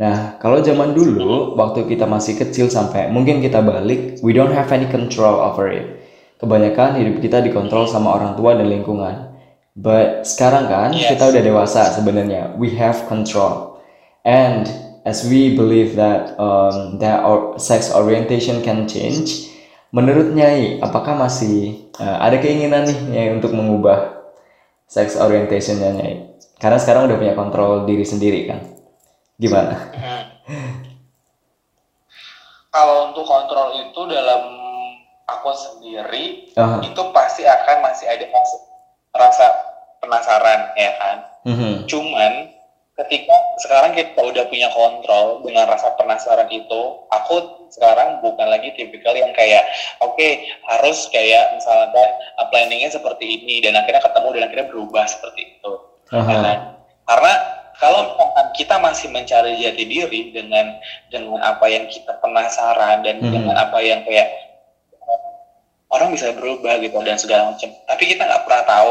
Nah, 0.00 0.40
kalau 0.40 0.64
zaman 0.64 0.96
dulu, 0.96 1.56
waktu 1.56 1.84
kita 1.84 2.08
masih 2.08 2.40
kecil 2.40 2.72
sampai 2.72 3.12
mungkin 3.12 3.44
kita 3.44 3.60
balik, 3.60 4.16
we 4.24 4.32
don't 4.32 4.52
have 4.52 4.72
any 4.72 4.88
control 4.88 5.36
over 5.36 5.68
it. 5.68 5.95
Kebanyakan 6.36 7.00
hidup 7.00 7.16
kita 7.24 7.40
dikontrol 7.40 7.88
sama 7.88 8.12
orang 8.12 8.36
tua 8.36 8.52
dan 8.56 8.68
lingkungan. 8.68 9.32
But 9.76 10.24
sekarang 10.24 10.72
kan 10.72 10.92
Yes. 10.96 11.12
kita 11.12 11.32
udah 11.32 11.42
dewasa 11.44 11.92
sebenarnya, 11.92 12.56
we 12.56 12.72
have 12.80 13.04
control. 13.12 13.76
And 14.24 14.64
as 15.04 15.28
we 15.28 15.52
believe 15.52 16.00
that 16.00 16.32
um, 16.40 16.96
that 16.98 17.20
our 17.20 17.60
sex 17.60 17.92
orientation 17.92 18.64
can 18.64 18.88
change, 18.88 19.52
menurut 19.92 20.32
Nyai, 20.32 20.80
apakah 20.80 21.16
masih 21.16 21.92
uh, 22.00 22.24
ada 22.24 22.40
keinginan 22.40 22.88
nih 22.88 22.98
Nyai 23.12 23.28
untuk 23.36 23.52
mengubah 23.52 24.24
sex 24.88 25.20
orientationnya 25.20 25.92
Nyai? 25.92 26.14
Karena 26.56 26.80
sekarang 26.80 27.12
udah 27.12 27.16
punya 27.20 27.36
kontrol 27.36 27.84
diri 27.84 28.04
sendiri 28.04 28.48
kan? 28.48 28.60
Gimana? 29.36 29.76
kalau 32.76 33.12
untuk 33.12 33.24
kontrol 33.28 33.72
itu 33.76 34.00
dalam 34.08 34.65
aku 35.46 35.54
sendiri 35.54 36.50
Ah, 36.58 36.82
itu 36.82 37.02
pasti 37.14 37.46
akan 37.46 37.76
masih 37.86 38.10
ada 38.10 38.26
rasa, 38.26 38.58
rasa 39.14 39.46
penasaran 40.02 40.60
ya 40.74 40.90
kan? 40.98 41.16
Mhm, 41.46 41.86
cuman 41.86 42.50
ketika 42.96 43.36
sekarang 43.60 43.92
kita 43.94 44.18
udah 44.18 44.48
punya 44.50 44.72
kontrol 44.72 45.44
dengan 45.44 45.68
rasa 45.68 45.92
penasaran 45.94 46.48
itu 46.50 46.80
aku 47.12 47.36
sekarang 47.70 48.24
bukan 48.24 48.48
lagi 48.48 48.72
tipikal 48.74 49.12
yang 49.12 49.30
kayak 49.36 49.62
oke 50.00 50.28
harus 50.66 51.06
kayak 51.12 51.54
misalkan 51.54 52.08
uh, 52.40 52.46
planningnya 52.50 52.88
seperti 52.90 53.38
ini 53.38 53.60
dan 53.62 53.76
akhirnya 53.76 54.00
ketemu 54.02 54.28
dan 54.34 54.42
akhirnya 54.48 54.66
berubah 54.72 55.04
seperti 55.06 55.40
itu. 55.54 55.72
Ya 56.10 56.22
aha, 56.22 56.34
kan? 56.40 56.58
karena 57.06 57.32
kalau 57.76 58.16
kita 58.56 58.80
masih 58.80 59.12
mencari 59.12 59.60
jati 59.60 59.84
diri 59.84 60.32
dengan 60.32 60.80
dengan 61.12 61.44
apa 61.44 61.68
yang 61.68 61.84
kita 61.92 62.16
penasaran 62.24 63.04
dan 63.04 63.20
Mhm. 63.20 63.28
dengan 63.28 63.54
apa 63.60 63.76
yang 63.84 64.00
kayak 64.08 64.45
orang 65.96 66.12
bisa 66.12 66.30
berubah 66.36 66.78
gitu 66.84 66.96
dan 67.02 67.16
segala 67.16 67.52
macam. 67.52 67.72
Tapi 67.88 68.02
kita 68.04 68.22
nggak 68.28 68.42
pernah 68.44 68.62
tahu 68.68 68.90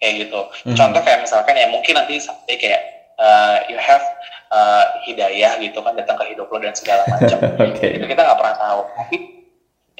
kayak 0.00 0.14
gitu. 0.26 0.40
Mhm. 0.64 0.76
contoh 0.80 1.00
kayak 1.04 1.20
misalkan 1.22 1.54
ya 1.54 1.66
mungkin 1.68 1.94
nanti 1.94 2.16
sampai 2.16 2.56
kayak 2.56 2.82
uh, 3.20 3.56
you 3.68 3.76
have 3.76 4.02
uh, 4.50 4.84
hidayah 5.04 5.60
gitu 5.60 5.78
kan 5.84 5.92
datang 5.94 6.16
ke 6.16 6.34
hidup 6.34 6.48
lo 6.48 6.58
dan 6.58 6.74
segala 6.74 7.04
macam. 7.12 7.38
Oke, 7.60 7.86
itu 8.00 8.04
kita 8.08 8.20
nggak 8.20 8.38
pernah 8.40 8.56
tahu. 8.56 8.80
Tapi 8.96 9.16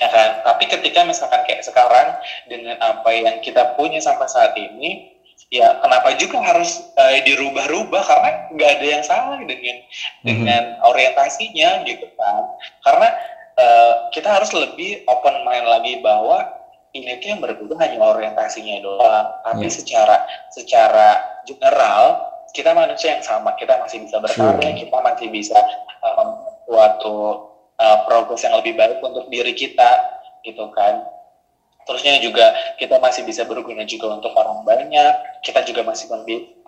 ya 0.01 0.09
kan? 0.09 0.31
Tapi 0.43 0.65
ketika 0.67 1.01
misalkan 1.05 1.41
kayak 1.45 1.63
sekarang 1.63 2.09
dengan 2.49 2.77
apa 2.81 3.11
yang 3.13 3.37
kita 3.45 3.77
punya 3.77 4.01
sampai 4.01 4.27
saat 4.27 4.57
ini 4.57 5.13
ya 5.51 5.83
kenapa 5.83 6.15
juga 6.17 6.41
harus 6.41 6.81
eh, 6.97 7.21
dirubah-rubah? 7.29 8.03
Karena 8.03 8.31
nggak 8.57 8.71
ada 8.81 8.87
yang 8.87 9.05
salah 9.05 9.39
dengan 9.45 9.77
dengan 10.25 10.63
orientasinya 10.89 11.85
gitu 11.85 12.09
kan. 12.17 12.43
Karena 12.81 13.09
eh, 13.61 13.93
kita 14.17 14.29
harus 14.41 14.51
lebih 14.57 15.05
open 15.05 15.45
mind 15.45 15.67
lagi 15.69 16.01
bahwa 16.01 16.41
ini 16.91 17.23
tuh 17.23 17.29
yang 17.37 17.41
berbeda 17.45 17.77
hanya 17.79 18.03
orientasinya 18.03 18.83
doang. 18.83 19.27
Tapi 19.47 19.67
Ya. 19.69 19.71
secara 19.71 20.17
secara 20.51 21.09
general 21.47 22.27
kita 22.51 22.75
manusia 22.75 23.15
yang 23.15 23.23
sama. 23.23 23.55
Kita 23.55 23.79
masih 23.79 24.03
bisa 24.03 24.19
berkarya 24.19 24.75
kita 24.75 24.97
masih 24.99 25.29
bisa 25.31 25.59
membuat 26.19 26.57
suatu 26.67 27.17
eh, 27.81 27.99
progres 28.05 28.43
yang 28.45 28.55
lebih 28.59 28.75
baik 28.77 28.99
untuk 29.01 29.29
diri 29.31 29.55
kita 29.55 29.91
gitu 30.43 30.69
kan. 30.75 31.05
Terusnya 31.89 32.21
juga 32.21 32.53
kita 32.77 33.01
masih 33.01 33.25
bisa 33.25 33.43
berguna 33.49 33.83
juga 33.89 34.21
untuk 34.21 34.35
orang 34.37 34.63
banyak. 34.69 35.15
Kita 35.47 35.65
juga 35.65 35.87
masih 35.87 36.07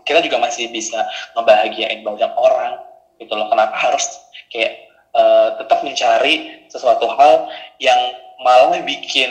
kita 0.03 0.19
juga 0.25 0.39
masih 0.41 0.71
bisa 0.73 1.05
ngebahagiain 1.37 2.03
banyak 2.03 2.33
orang 2.35 2.81
gitu 3.21 3.33
loh. 3.35 3.47
Kenapa 3.53 3.75
harus 3.77 4.03
kayak 4.51 4.92
eh, 5.13 5.49
tetap 5.61 5.85
mencari 5.85 6.65
sesuatu 6.69 7.07
hal 7.17 7.49
yang 7.79 8.01
malah 8.41 8.81
bikin 8.83 9.31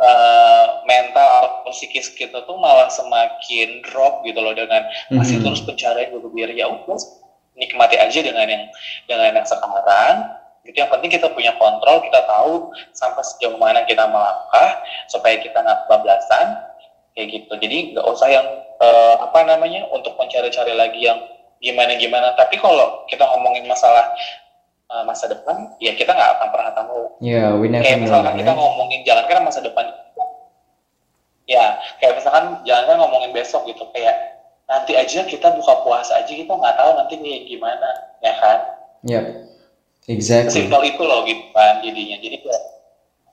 eh, 0.00 0.66
mental 0.88 1.28
atau 1.44 1.70
psikis 1.76 2.08
kita 2.16 2.40
tuh 2.48 2.56
malah 2.56 2.88
semakin 2.88 3.84
drop 3.84 4.24
gitu 4.24 4.40
loh 4.40 4.56
dengan 4.56 4.80
masih 5.12 5.38
Mhm. 5.38 5.44
terus 5.44 5.60
pencarian 5.60 6.08
diri 6.08 6.28
diri 6.32 6.54
ya 6.64 6.72
udah 6.72 6.96
nikmati 7.60 8.00
aja 8.00 8.20
dengan 8.24 8.48
yang 8.48 8.64
dengan 9.04 9.36
yang 9.36 9.44
sekarang 9.44 10.40
Gitu. 10.64 10.76
Yang 10.76 10.90
penting 10.92 11.10
kita 11.10 11.28
punya 11.32 11.56
kontrol, 11.56 12.04
kita 12.04 12.20
tahu 12.28 12.68
sampai 12.92 13.24
sejauh 13.24 13.56
mana 13.56 13.80
kita 13.88 14.04
melangkah 14.04 14.84
supaya 15.08 15.40
kita 15.40 15.56
nggak 15.56 15.88
kebablasan 15.88 16.46
kayak 17.16 17.28
gitu. 17.32 17.52
Jadi 17.56 17.96
nggak 17.96 18.04
usah 18.04 18.28
yang 18.28 18.46
uh, 18.76 19.16
apa 19.24 19.40
namanya 19.48 19.88
untuk 19.88 20.14
mencari-cari 20.20 20.76
lagi 20.76 21.00
yang 21.08 21.16
gimana-gimana. 21.64 22.36
Tapi 22.36 22.60
kalau 22.60 23.08
kita 23.08 23.24
ngomongin 23.24 23.64
masalah 23.64 24.12
uh, 24.90 25.04
masa 25.06 25.30
depan, 25.30 25.78
ya 25.78 25.94
kita 25.94 26.10
nggak 26.10 26.30
akan 26.36 26.48
pernah 26.50 26.72
tahu. 26.74 27.00
Ya, 27.22 27.32
yeah, 27.38 27.48
we 27.54 27.70
never 27.70 27.86
Kayak 27.86 28.02
misalkan 28.02 28.34
kita 28.36 28.52
ngomongin 28.52 29.00
jalan 29.06 29.24
kan 29.24 29.46
masa 29.46 29.60
depan. 29.62 29.86
Ya, 31.50 31.82
kayak 31.98 32.22
misalkan 32.22 32.62
jangan 32.62 32.84
kan 32.86 32.96
ngomongin 33.02 33.30
besok 33.34 33.66
gitu 33.66 33.82
kayak 33.90 34.14
nanti 34.70 34.94
aja 34.94 35.26
kita 35.26 35.50
buka 35.50 35.82
puasa 35.82 36.22
aja 36.22 36.30
kita 36.30 36.46
nggak 36.46 36.76
tahu 36.78 36.90
nanti 36.94 37.14
kayak 37.18 37.42
gimana, 37.46 37.90
ya 38.22 38.32
kan? 38.38 38.58
Ya, 39.02 39.12
yep. 39.18 39.24
exactly. 40.06 40.62
Simpel 40.62 40.82
itu 40.86 41.02
loh 41.02 41.26
gitu 41.26 41.42
kan 41.54 41.82
jadinya. 41.82 42.16
Jadi 42.22 42.36
kayak 42.42 42.62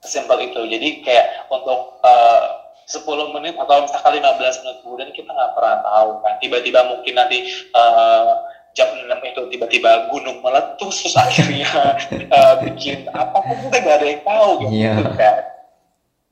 simpel 0.02 0.38
itu. 0.42 0.60
Jadi 0.66 0.88
kayak 1.06 1.46
untuk 1.46 2.02
uh, 2.02 2.68
10 2.88 3.04
menit 3.36 3.54
atau 3.60 3.84
misalkan 3.84 4.16
15 4.16 4.64
menit 4.64 4.76
kemudian 4.80 5.10
kita 5.12 5.28
nggak 5.28 5.52
pernah 5.52 5.84
tahu 5.84 6.24
kan 6.24 6.40
tiba-tiba 6.40 6.80
mungkin 6.88 7.20
nanti 7.20 7.44
uh, 7.76 8.32
jam 8.78 8.86
6 8.94 9.10
itu 9.10 9.42
tiba-tiba 9.50 10.06
gunung 10.14 10.38
meletus 10.38 11.02
terus 11.02 11.16
akhirnya 11.26 11.98
uh, 12.30 12.54
bikin 12.62 13.10
apa 13.10 13.38
pun 13.42 13.56
kita 13.66 13.76
nggak 13.82 13.96
ada 13.98 14.06
yang 14.06 14.22
tahu 14.22 14.50
gitu 14.62 14.74
yeah. 14.78 14.96
kan 15.18 15.36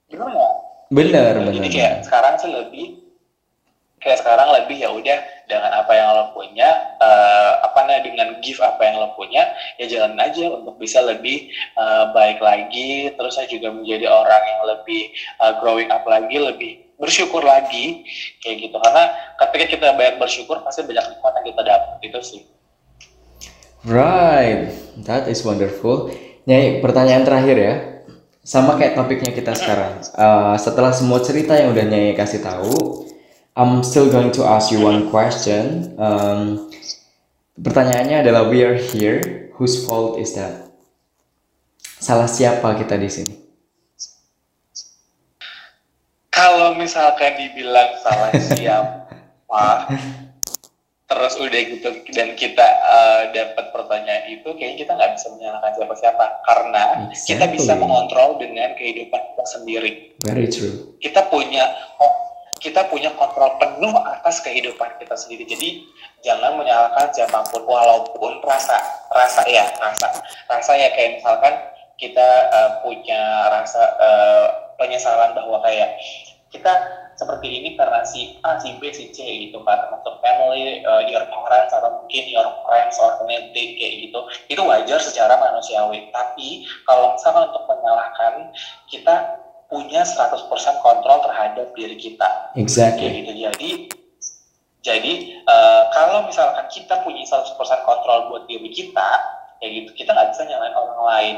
gimana 0.06 0.44
benar 0.94 1.32
gitu. 1.34 1.42
benar 1.42 1.54
jadi 1.58 1.68
kayak 1.74 1.94
sekarang 2.06 2.34
sih 2.38 2.50
lebih 2.54 2.86
kayak 3.98 4.22
sekarang 4.22 4.46
lebih 4.54 4.78
ya 4.78 4.94
udah 4.94 5.18
dengan 5.50 5.72
apa 5.82 5.90
yang 5.98 6.14
lo 6.14 6.30
punya 6.30 6.94
uh, 7.02 7.66
apa 7.66 7.90
namanya 7.90 8.02
dengan 8.06 8.28
gift 8.38 8.62
apa 8.62 8.78
yang 8.86 9.02
lo 9.02 9.10
punya 9.18 9.50
ya 9.82 9.90
jalan 9.90 10.14
aja 10.22 10.46
untuk 10.46 10.78
bisa 10.78 11.02
lebih 11.02 11.50
uh, 11.74 12.14
baik 12.14 12.38
lagi 12.38 13.10
terus 13.18 13.34
saya 13.34 13.50
juga 13.50 13.74
menjadi 13.74 14.06
orang 14.06 14.42
yang 14.46 14.62
lebih 14.62 15.10
uh, 15.42 15.58
growing 15.58 15.90
up 15.90 16.06
lagi 16.06 16.38
lebih 16.38 16.85
bersyukur 16.96 17.44
lagi 17.44 18.04
kayak 18.40 18.68
gitu 18.68 18.76
karena 18.80 19.04
ketika 19.44 19.64
kita 19.76 19.86
banyak 19.94 20.16
bersyukur 20.16 20.60
pasti 20.64 20.82
banyak 20.84 21.04
nikmat 21.16 21.32
yang 21.40 21.46
kita 21.52 21.62
dapat 21.64 21.96
itu 22.02 22.20
sih 22.24 22.42
right 23.84 24.72
that 25.04 25.28
is 25.28 25.44
wonderful 25.44 26.10
Nyai 26.46 26.78
pertanyaan 26.78 27.26
terakhir 27.26 27.56
ya 27.58 27.74
sama 28.46 28.78
kayak 28.78 28.94
topiknya 28.94 29.34
kita 29.34 29.52
sekarang 29.58 29.98
uh, 30.14 30.54
setelah 30.56 30.94
semua 30.94 31.18
cerita 31.20 31.58
yang 31.58 31.74
udah 31.74 31.84
Nyai 31.84 32.14
kasih 32.14 32.40
tahu 32.40 33.06
I'm 33.56 33.80
still 33.80 34.12
going 34.12 34.36
to 34.36 34.44
ask 34.44 34.68
you 34.68 34.84
one 34.84 35.08
question. 35.08 35.96
Um, 35.96 36.68
pertanyaannya 37.56 38.20
adalah 38.20 38.52
we 38.52 38.60
are 38.60 38.76
here. 38.76 39.48
Whose 39.56 39.80
fault 39.88 40.20
is 40.20 40.36
that? 40.36 40.68
Salah 41.80 42.28
siapa 42.28 42.76
kita 42.76 43.00
di 43.00 43.08
sini? 43.08 43.45
Kalau 46.36 46.76
misalkan 46.76 47.32
dibilang 47.40 47.96
salah 48.04 48.28
siapa, 48.36 49.88
terus 51.08 51.34
udah 51.40 51.60
gitu 51.64 51.88
dan 52.12 52.36
kita 52.36 52.66
uh, 52.84 53.32
dapat 53.32 53.72
pertanyaan 53.72 54.28
itu, 54.28 54.44
kayaknya 54.52 54.84
kita 54.84 54.92
nggak 55.00 55.12
bisa 55.16 55.26
menyalahkan 55.32 55.72
siapa-siapa 55.80 56.24
karena 56.44 56.82
exactly. 57.08 57.28
kita 57.32 57.44
bisa 57.56 57.72
mengontrol 57.80 58.36
dengan 58.36 58.76
kehidupan 58.76 59.22
kita 59.32 59.44
sendiri. 59.48 59.92
Very 60.20 60.44
true. 60.52 60.92
Kita 61.00 61.24
punya 61.32 61.72
oh, 61.96 62.12
kita 62.60 62.84
punya 62.92 63.16
kontrol 63.16 63.56
penuh 63.56 63.96
atas 64.04 64.44
kehidupan 64.44 65.00
kita 65.00 65.16
sendiri. 65.16 65.48
Jadi 65.48 65.88
jangan 66.20 66.60
menyalahkan 66.60 67.16
siapa 67.16 67.48
pun 67.48 67.64
walaupun 67.64 68.44
rasa 68.44 68.76
rasa 69.08 69.40
ya 69.48 69.64
rasa 69.80 70.20
rasa 70.52 70.72
ya 70.76 70.92
kayak 70.92 71.16
misalkan 71.16 71.54
kita 71.96 72.28
uh, 72.52 72.70
punya 72.84 73.48
rasa 73.48 73.82
uh, 73.96 74.65
penyesalan 74.76 75.32
bahwa 75.36 75.60
kayak 75.64 75.98
kita 76.54 76.72
seperti 77.16 77.48
ini 77.48 77.68
karena 77.74 78.04
si 78.04 78.36
A, 78.44 78.60
si 78.60 78.76
B, 78.76 78.92
si 78.92 79.08
C 79.10 79.24
gitu 79.48 79.64
kan 79.64 79.88
termasuk 79.88 80.20
family, 80.20 80.84
uh, 80.84 81.02
your 81.08 81.24
parents 81.32 81.72
atau 81.72 82.04
mungkin 82.04 82.24
your 82.28 82.46
friends 82.64 82.96
or 83.00 83.16
community 83.18 83.76
kayak 83.80 83.92
gitu 84.08 84.20
itu 84.52 84.62
wajar 84.62 85.00
secara 85.00 85.34
manusiawi 85.40 86.12
tapi 86.12 86.68
kalau 86.84 87.16
misalkan 87.16 87.48
untuk 87.50 87.64
menyalahkan 87.66 88.52
kita 88.92 89.42
punya 89.66 90.06
100% 90.06 90.46
kontrol 90.84 91.18
terhadap 91.26 91.74
diri 91.74 91.96
kita. 91.98 92.54
Exactly. 92.54 93.10
Gitu. 93.10 93.32
Jadi 93.34 93.70
jadi 94.86 95.12
uh, 95.50 95.90
kalau 95.90 96.30
misalkan 96.30 96.70
kita 96.70 97.02
punya 97.02 97.26
100% 97.26 97.58
kontrol 97.82 98.30
buat 98.30 98.46
diri 98.46 98.70
kita, 98.70 99.08
ya 99.58 99.66
gitu, 99.66 99.90
kita 99.98 100.14
nggak 100.14 100.30
bisa 100.30 100.46
nyalain 100.46 100.76
orang 100.78 101.00
lain. 101.02 101.36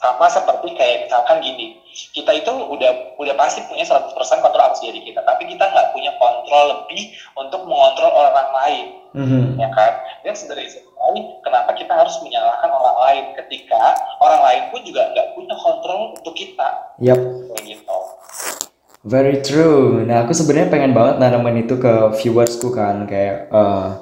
Sama 0.00 0.32
seperti 0.32 0.72
kayak 0.80 1.04
misalkan 1.04 1.44
gini, 1.44 1.76
kita 2.16 2.32
itu 2.32 2.48
udah 2.48 3.20
udah 3.20 3.34
pasti 3.36 3.60
punya 3.68 3.84
100% 3.84 4.16
kontrol 4.16 4.64
atas 4.64 4.80
diri 4.80 5.04
kita, 5.04 5.20
tapi 5.28 5.44
kita 5.44 5.60
nggak 5.60 5.92
punya 5.92 6.08
kontrol 6.16 6.64
lebih 6.72 7.12
untuk 7.36 7.68
mengontrol 7.68 8.08
orang 8.08 8.48
lain, 8.48 8.86
mm-hmm. 9.12 9.44
ya 9.60 9.68
kan? 9.76 9.92
Dan 10.24 10.32
dari 10.32 10.72
sekali, 10.72 11.20
kenapa 11.44 11.76
kita 11.76 11.92
harus 11.92 12.16
menyalahkan 12.24 12.72
orang 12.72 12.96
lain 12.96 13.24
ketika 13.44 13.92
orang 14.24 14.40
lain 14.40 14.62
pun 14.72 14.80
juga 14.88 15.04
nggak 15.12 15.28
punya 15.36 15.54
kontrol 15.60 16.00
untuk 16.16 16.32
kita? 16.32 16.68
Kayak 17.52 17.64
gitu. 17.68 17.98
Very 19.04 19.36
true. 19.44 20.00
Nah, 20.08 20.24
aku 20.24 20.32
sebenarnya 20.32 20.72
pengen 20.72 20.96
banget 20.96 21.20
nanamin 21.20 21.68
itu 21.68 21.76
ke 21.76 22.16
viewersku 22.24 22.72
kan, 22.72 23.04
kayak 23.04 23.52
uh, 23.52 24.00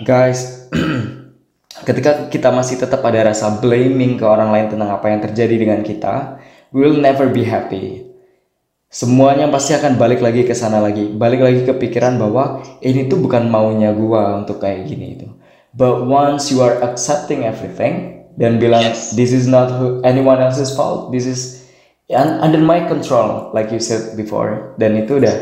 guys. 0.00 0.64
ketika 1.84 2.28
kita 2.28 2.52
masih 2.52 2.76
tetap 2.76 3.00
ada 3.04 3.32
rasa 3.32 3.60
blaming 3.60 4.20
ke 4.20 4.24
orang 4.24 4.52
lain 4.52 4.66
tentang 4.72 4.90
apa 4.92 5.06
yang 5.08 5.20
terjadi 5.24 5.56
dengan 5.56 5.80
kita, 5.80 6.40
we 6.72 6.84
will 6.84 6.98
never 6.98 7.28
be 7.30 7.46
happy. 7.46 8.06
Semuanya 8.90 9.46
pasti 9.46 9.70
akan 9.72 9.94
balik 9.96 10.18
lagi 10.18 10.42
ke 10.42 10.50
sana 10.50 10.82
lagi, 10.82 11.06
balik 11.14 11.46
lagi 11.46 11.62
ke 11.62 11.72
pikiran 11.78 12.18
bahwa 12.18 12.66
ini 12.82 13.06
tuh 13.06 13.22
bukan 13.22 13.46
maunya 13.46 13.94
gua 13.94 14.42
untuk 14.42 14.58
kayak 14.58 14.90
gini 14.90 15.06
itu. 15.14 15.28
But 15.70 16.10
once 16.10 16.50
you 16.50 16.58
are 16.66 16.82
accepting 16.82 17.46
everything 17.46 18.26
dan 18.34 18.58
bilang 18.58 18.82
yes. 18.82 19.14
this 19.14 19.30
is 19.30 19.46
not 19.46 19.70
anyone 20.02 20.42
else's 20.42 20.74
fault, 20.74 21.14
this 21.14 21.22
is 21.22 21.62
under 22.10 22.58
my 22.58 22.82
control, 22.90 23.54
like 23.54 23.70
you 23.70 23.78
said 23.78 24.18
before, 24.18 24.74
dan 24.82 24.98
itu 24.98 25.22
udah 25.22 25.36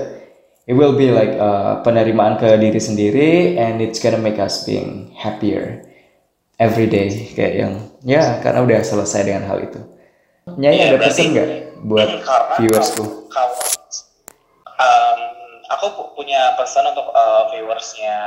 it 0.68 0.76
will 0.76 0.92
be 0.92 1.08
like 1.08 1.32
uh, 1.40 1.80
penerimaan 1.80 2.36
ke 2.36 2.60
diri 2.60 2.76
sendiri 2.76 3.56
and 3.56 3.80
it's 3.80 3.96
gonna 3.96 4.20
make 4.20 4.36
us 4.36 4.68
being 4.68 5.08
happier 5.16 5.88
everyday 6.58 7.30
kayak 7.32 7.54
yang 7.54 7.74
ya 8.02 8.42
karena 8.42 8.66
udah 8.66 8.78
selesai 8.82 9.24
dengan 9.24 9.46
hal 9.46 9.62
itu. 9.62 9.80
Nyai 10.58 10.80
ya, 10.80 10.84
ada 10.90 10.98
pesan 10.98 11.26
nggak 11.32 11.48
buat 11.86 12.08
viewersku? 12.58 13.04
Kalau, 13.30 13.56
um, 14.66 15.20
aku 15.70 15.86
punya 16.18 16.56
pesan 16.58 16.88
untuk 16.90 17.12
uh, 17.14 17.52
viewersnya 17.54 18.18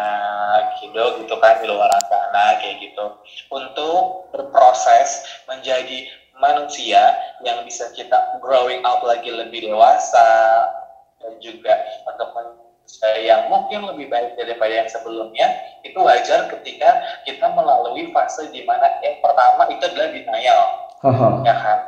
Kido 0.79 1.19
gitu 1.19 1.35
kan 1.41 1.59
di 1.59 1.67
luar 1.67 1.89
sana 2.07 2.61
kayak 2.61 2.79
gitu 2.79 3.05
untuk 3.49 4.31
berproses 4.31 5.25
menjadi 5.49 6.07
manusia 6.37 7.13
yang 7.45 7.61
bisa 7.65 7.89
kita 7.93 8.17
growing 8.41 8.81
up 8.85 9.01
lagi 9.05 9.29
lebih 9.29 9.69
dewasa 9.69 10.29
dan 11.21 11.37
juga 11.41 11.73
untuk 12.09 12.29
yang 13.23 13.47
mungkin 13.47 13.87
lebih 13.87 14.11
baik 14.11 14.37
daripada 14.37 14.73
yang 14.83 14.89
sebelumnya 14.89 15.47
itu 15.81 15.97
wajar 15.97 16.51
ketika 16.51 16.89
kita 17.25 17.47
melalui 17.55 18.11
fase 18.13 18.49
di 18.51 18.61
mana 18.67 19.01
yang 19.01 19.17
pertama 19.23 19.65
itu 19.71 19.83
adalah 19.87 20.09
denial 20.11 20.61
uh-huh. 21.01 21.33
ya 21.47 21.55
kan 21.55 21.79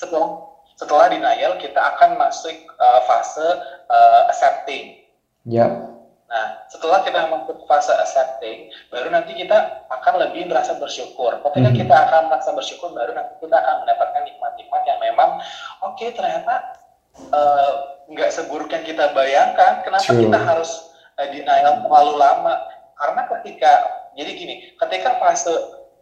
setelah 0.00 0.50
setelah 0.74 1.06
denial 1.10 1.54
kita 1.62 1.78
akan 1.78 2.18
masuk 2.18 2.54
uh, 2.80 3.00
fase 3.06 3.48
uh, 3.90 4.30
accepting 4.30 5.04
ya 5.46 5.68
yeah. 5.68 5.72
Nah, 6.24 6.66
setelah 6.66 7.04
kita 7.06 7.30
masuk 7.30 7.62
fase 7.70 7.94
accepting, 7.94 8.66
baru 8.90 9.06
nanti 9.12 9.38
kita 9.38 9.86
akan 9.86 10.18
lebih 10.18 10.50
merasa 10.50 10.74
bersyukur. 10.82 11.30
Ketika 11.46 11.62
mm 11.62 11.70
-hmm. 11.70 11.80
kita 11.84 11.94
akan 11.94 12.22
merasa 12.26 12.50
bersyukur, 12.50 12.90
baru 12.90 13.14
nanti 13.14 13.38
kita 13.38 13.54
akan 13.54 13.86
mendapatkan 13.86 14.22
nikmat-nikmat 14.26 14.82
yang 14.82 14.98
memang, 14.98 15.38
oke 15.84 15.94
okay, 15.94 16.10
ternyata 16.10 16.74
nggak 18.10 18.30
uh, 18.30 18.34
seburuk 18.34 18.70
yang 18.70 18.84
kita 18.84 19.14
bayangkan. 19.14 19.82
Kenapa 19.86 20.06
True. 20.06 20.22
kita 20.26 20.38
harus 20.38 20.70
uh, 21.18 21.28
denial 21.30 21.84
terlalu 21.86 22.14
lama? 22.18 22.54
Karena 22.94 23.22
ketika 23.38 23.72
jadi 24.14 24.30
gini, 24.34 24.54
ketika 24.78 25.18
fase 25.18 25.50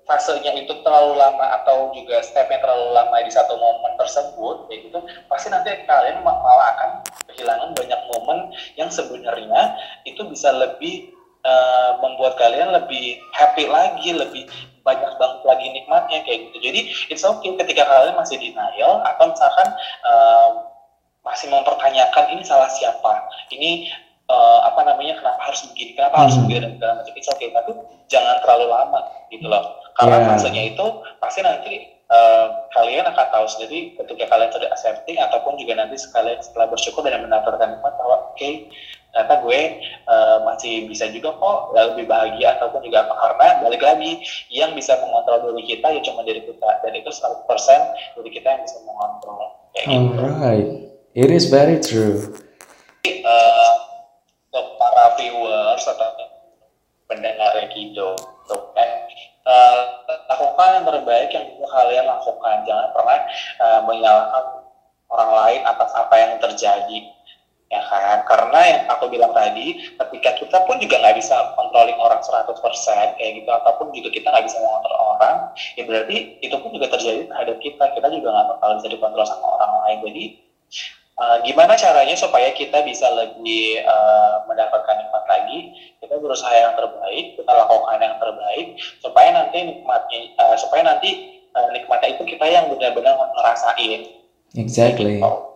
fasenya 0.02 0.52
itu 0.58 0.74
terlalu 0.82 1.14
lama 1.14 1.62
atau 1.62 1.94
juga 1.94 2.18
stepnya 2.26 2.58
terlalu 2.58 2.90
lama 2.90 3.16
di 3.22 3.30
satu 3.30 3.54
momen 3.54 3.94
tersebut, 3.96 4.66
ya 4.66 4.76
gitu, 4.82 4.98
pasti 5.30 5.46
nanti 5.46 5.70
kalian 5.86 6.26
malah 6.26 6.74
akan 6.74 6.90
kehilangan 7.30 7.70
banyak 7.72 8.00
momen 8.10 8.50
yang 8.74 8.90
sebenarnya 8.90 9.78
itu 10.02 10.26
bisa 10.26 10.50
lebih 10.50 11.14
uh, 11.46 12.02
membuat 12.02 12.34
kalian 12.34 12.74
lebih 12.74 13.22
happy 13.30 13.70
lagi, 13.70 14.10
lebih 14.10 14.50
banyak 14.82 15.14
banget 15.14 15.40
lagi 15.46 15.66
nikmatnya 15.70 16.18
kayak 16.26 16.50
gitu. 16.50 16.58
Jadi 16.58 16.80
it's 17.14 17.22
okay 17.22 17.54
ketika 17.54 17.86
kalian 17.86 18.18
masih 18.18 18.42
denial 18.42 18.98
atau 19.06 19.30
misalkan 19.30 19.68
uh, 20.02 20.50
masih 21.32 21.48
mempertanyakan 21.48 22.24
ini 22.36 22.44
salah 22.44 22.68
siapa. 22.68 23.24
Ini 23.48 23.88
uh, 24.28 24.68
apa 24.68 24.84
namanya 24.84 25.16
kenapa 25.16 25.40
harus 25.48 25.64
begini 25.72 25.96
kenapa 25.96 26.28
harus 26.28 26.36
Hmm. 26.36 26.44
begini 26.44 26.60
dan 26.60 26.72
segala 26.76 26.92
macam. 27.00 27.14
Itu 27.16 27.28
oke 27.32 27.46
tapi 27.48 27.70
jangan 28.12 28.36
terlalu 28.44 28.66
lama 28.68 29.00
gitu 29.32 29.46
loh. 29.48 29.64
Karena 29.96 30.16
Yeah. 30.20 30.28
fasenya 30.36 30.62
itu 30.76 30.86
pasti 31.20 31.40
nanti 31.40 31.74
uh, 32.12 32.68
kalian 32.76 33.08
akan 33.08 33.26
tahu 33.32 33.46
sendiri 33.48 33.96
ketika 33.96 34.24
kalian 34.28 34.52
sudah 34.52 34.68
accepting 34.72 35.16
ataupun 35.16 35.56
juga 35.56 35.80
nanti 35.80 35.96
sekalian 35.96 36.40
setelah 36.40 36.68
bersyukur 36.68 37.04
dan 37.04 37.24
mendapatkan 37.24 37.76
nikmat 37.76 37.92
bahwa 37.96 38.32
oke 38.32 38.50
ternyata 39.12 39.44
gue 39.44 39.60
uh, 40.08 40.40
masih 40.48 40.88
bisa 40.88 41.04
juga 41.12 41.36
kok 41.36 41.76
lebih 41.76 42.08
bahagia 42.08 42.56
ataupun 42.56 42.80
juga 42.80 43.04
apa 43.04 43.12
karena 43.20 43.48
balik 43.60 43.84
lagi 43.84 44.24
yang 44.48 44.72
bisa 44.72 44.96
mengontrol 45.04 45.52
diri 45.52 45.76
kita 45.76 45.92
ya 45.92 46.00
cuma 46.00 46.24
diri 46.24 46.40
kita. 46.40 46.68
Dan 46.80 46.92
itu 46.96 47.12
100% 47.12 47.44
diri 48.16 48.30
kita 48.32 48.48
yang 48.48 48.62
bisa 48.64 48.80
mengontrol. 48.88 49.52
Kayak 49.76 49.88
gitu. 49.92 50.16
Alright, 50.16 50.68
it 51.14 51.30
is 51.30 51.48
very 51.52 51.76
true. 51.80 52.32
untuk 54.52 54.66
para 54.76 55.16
viewers 55.16 55.84
atau 55.84 56.08
pendengar 57.08 57.56
Kido 57.72 58.16
tuh 58.44 58.62
kan 58.76 58.88
eh, 59.48 59.80
lakukan 60.28 60.68
yang 60.80 60.84
terbaik 60.88 61.28
yang 61.32 61.46
kalian 61.64 62.04
lakukan. 62.08 62.56
Jangan 62.68 62.88
pernah 62.92 63.18
eh, 63.60 63.80
menyalahkan 63.88 64.44
orang 65.12 65.30
lain 65.32 65.60
atas 65.68 65.90
apa 65.92 66.14
yang 66.16 66.32
terjadi 66.40 66.98
ya 67.72 67.80
kan? 67.88 68.24
Karena 68.28 68.60
yang 68.60 68.80
aku 68.92 69.08
bilang 69.08 69.32
tadi 69.32 69.96
ketika 69.96 70.30
kita 70.36 70.58
pun 70.68 70.76
juga 70.80 71.00
nggak 71.00 71.16
bisa 71.16 71.56
controlling 71.56 71.96
orang 71.96 72.20
100% 72.20 72.52
kayak 73.16 73.32
gitu 73.40 73.50
ataupun 73.52 73.92
juga 73.96 74.08
kita 74.12 74.28
nggak 74.28 74.44
bisa 74.48 74.60
mengontrol 74.60 75.16
orang 75.16 75.36
ya 75.76 75.82
berarti 75.88 76.16
itu 76.40 76.56
pun 76.60 76.70
juga 76.76 76.92
terjadi 76.92 77.28
terhadap 77.28 77.56
kita. 77.60 77.84
Kita 77.96 78.08
juga 78.12 78.28
nggak 78.32 78.46
bakal 78.56 78.68
bisa 78.80 78.88
dikontrol 78.92 79.24
sama 79.24 79.46
orang 79.60 79.72
lain. 79.84 79.98
Jadi 80.08 80.24
Uh, 81.12 81.36
gimana 81.44 81.76
caranya 81.76 82.16
supaya 82.16 82.50
kita 82.56 82.80
bisa 82.88 83.04
lebih 83.12 83.84
uh, 83.84 84.48
mendapatkan 84.48 84.96
nikmat 84.96 85.24
lagi 85.28 85.76
kita 86.00 86.16
berusaha 86.16 86.56
yang 86.56 86.72
terbaik 86.72 87.36
kita 87.36 87.52
lakukan 87.52 88.00
yang 88.00 88.16
terbaik 88.16 88.66
supaya 89.04 89.28
nanti 89.28 89.58
nikmatnya 89.60 90.20
uh, 90.40 90.56
supaya 90.56 90.82
nanti 90.88 91.36
uh, 91.52 91.68
nikmatnya 91.68 92.16
itu 92.16 92.24
kita 92.24 92.48
yang 92.48 92.72
benar-benar 92.72 93.12
ngerasain 93.36 94.24
Exactly. 94.52 95.24
Oh, 95.24 95.52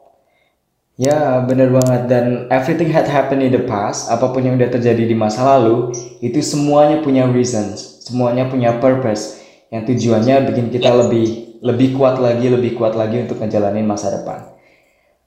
Ya, 0.97 1.45
bener 1.45 1.69
banget. 1.77 2.09
Dan 2.09 2.49
everything 2.49 2.89
had 2.89 3.05
happened 3.05 3.45
in 3.45 3.53
the 3.53 3.61
past, 3.69 4.09
apa 4.09 4.33
pun 4.33 4.41
yang 4.41 4.57
udah 4.57 4.73
terjadi 4.73 5.05
di 5.05 5.13
masa 5.13 5.45
lalu, 5.45 5.93
itu 6.25 6.41
semuanya 6.41 7.05
punya 7.05 7.29
reasons, 7.29 8.01
semuanya 8.09 8.49
punya 8.49 8.81
purpose, 8.81 9.45
yang 9.69 9.85
tujuannya 9.85 10.49
bikin 10.49 10.73
kita 10.73 10.89
lebih 10.97 11.61
lebih 11.61 12.01
kuat 12.01 12.17
lagi, 12.17 12.49
lebih 12.49 12.81
kuat 12.81 12.97
lagi 12.97 13.29
untuk 13.29 13.45
ngejalanin 13.45 13.85
masa 13.85 14.09
depan. 14.09 14.56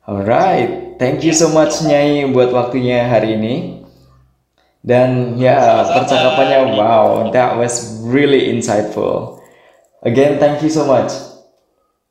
Alright, 0.10 0.98
thank 0.98 1.22
you 1.22 1.38
so 1.38 1.54
much 1.54 1.86
Nyai 1.86 2.26
buat 2.34 2.50
waktunya 2.50 3.06
hari 3.06 3.38
ini. 3.38 3.86
Dan 4.82 5.38
ya, 5.38 5.86
Sama-sama. 5.86 5.95
percakapannya 6.02 6.60
wow, 6.74 7.30
that 7.30 7.54
was 7.62 8.02
really 8.10 8.50
insightful. 8.50 9.38
Again, 10.02 10.41
thank 10.41 10.65
you 10.65 10.72
so 10.74 10.89
much. 10.89 11.13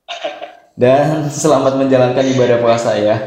Dan 0.79 1.27
selamat 1.27 1.75
menjalankan 1.75 2.23
ibadah 2.23 2.63
puasa 2.63 2.95
ya. 2.95 3.19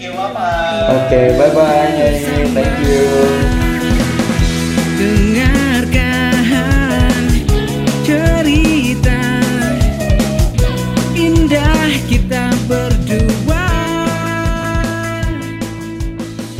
you 0.00 0.16
mama 0.16 0.48
Oke, 0.96 1.36
bye 1.36 1.52
bye 1.52 1.92
Nyai. 1.92 2.48
Thank 2.56 2.76
you. 2.88 3.39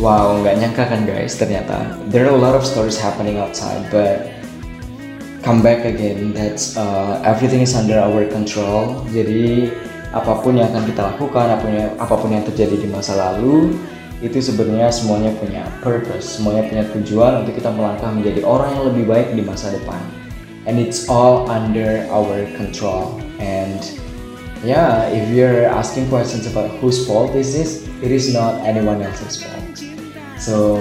Wow, 0.00 0.40
nggak 0.40 0.56
nyangka 0.64 0.84
kan 0.88 1.04
guys, 1.04 1.36
ternyata 1.36 1.92
there 2.08 2.24
are 2.24 2.32
a 2.32 2.40
lot 2.40 2.56
of 2.56 2.64
stories 2.64 2.96
happening 2.96 3.36
outside, 3.36 3.84
but 3.92 4.32
come 5.44 5.60
back 5.60 5.84
again. 5.84 6.32
That's 6.32 6.72
uh, 6.72 7.20
everything 7.20 7.60
is 7.60 7.76
under 7.76 8.00
our 8.00 8.24
control. 8.32 9.04
Jadi 9.12 9.68
apa 10.16 10.40
pun 10.40 10.56
yang 10.56 10.72
akan 10.72 10.88
kita 10.88 11.04
lakukan, 11.04 11.52
apa 11.52 11.60
pun 11.60 11.72
yang, 11.76 11.92
apa 12.00 12.14
pun 12.16 12.28
yang 12.32 12.44
terjadi 12.48 12.80
di 12.80 12.88
masa 12.88 13.12
lalu, 13.12 13.76
itu 14.24 14.40
sebenarnya 14.40 14.88
semuanya 14.88 15.36
punya 15.36 15.68
purpose, 15.84 16.40
semuanya 16.40 16.64
punya 16.64 16.84
tujuan 16.96 17.44
untuk 17.44 17.60
kita 17.60 17.68
melangkah 17.68 18.08
menjadi 18.08 18.40
orang 18.40 18.72
yang 18.80 18.84
lebih 18.88 19.04
baik 19.04 19.28
di 19.36 19.44
masa 19.44 19.68
depan. 19.68 20.00
And 20.64 20.80
it's 20.80 21.12
all 21.12 21.44
under 21.52 22.08
our 22.08 22.48
control. 22.56 23.20
And 23.36 23.84
yeah, 24.64 25.12
if 25.12 25.28
you're 25.28 25.68
asking 25.68 26.08
questions 26.08 26.48
about 26.48 26.72
whose 26.80 27.04
fault 27.04 27.36
is 27.36 27.52
this, 27.52 27.84
it 28.00 28.08
is 28.08 28.32
not 28.32 28.64
anyone 28.64 29.04
else's 29.04 29.44
fault. 29.44 29.89
So, 30.40 30.80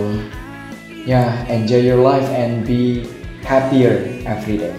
yeah, 1.03 1.43
enjoy 1.51 1.83
your 1.83 1.99
life 1.99 2.23
and 2.31 2.63
be 2.63 3.03
happier 3.43 4.07
every 4.23 4.55
day. 4.55 4.71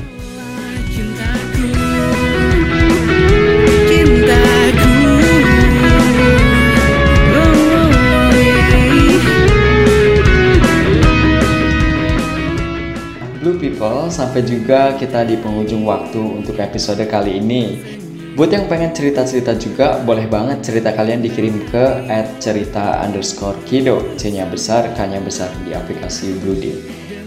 Blue 13.45 13.61
People, 13.61 14.09
sampai 14.09 14.49
juga 14.49 14.97
kita 14.97 15.29
di 15.29 15.37
penghujung 15.37 15.85
waktu 15.85 16.41
untuk 16.41 16.57
episode 16.57 17.05
kali 17.05 17.37
ini. 17.37 18.00
Buat 18.31 18.55
yang 18.55 18.71
pengen 18.71 18.95
cerita-cerita 18.95 19.59
juga, 19.59 19.99
boleh 20.07 20.31
banget 20.31 20.63
cerita 20.63 20.95
kalian 20.95 21.19
dikirim 21.19 21.67
ke 21.67 22.07
cerita 22.39 23.03
underscore 23.03 23.59
kido, 23.67 24.07
C-nya 24.15 24.47
besar, 24.47 24.95
K-nya 24.95 25.19
besar 25.19 25.51
di 25.67 25.75
aplikasi 25.75 26.39
Blue 26.39 26.55
Deal. 26.55 26.79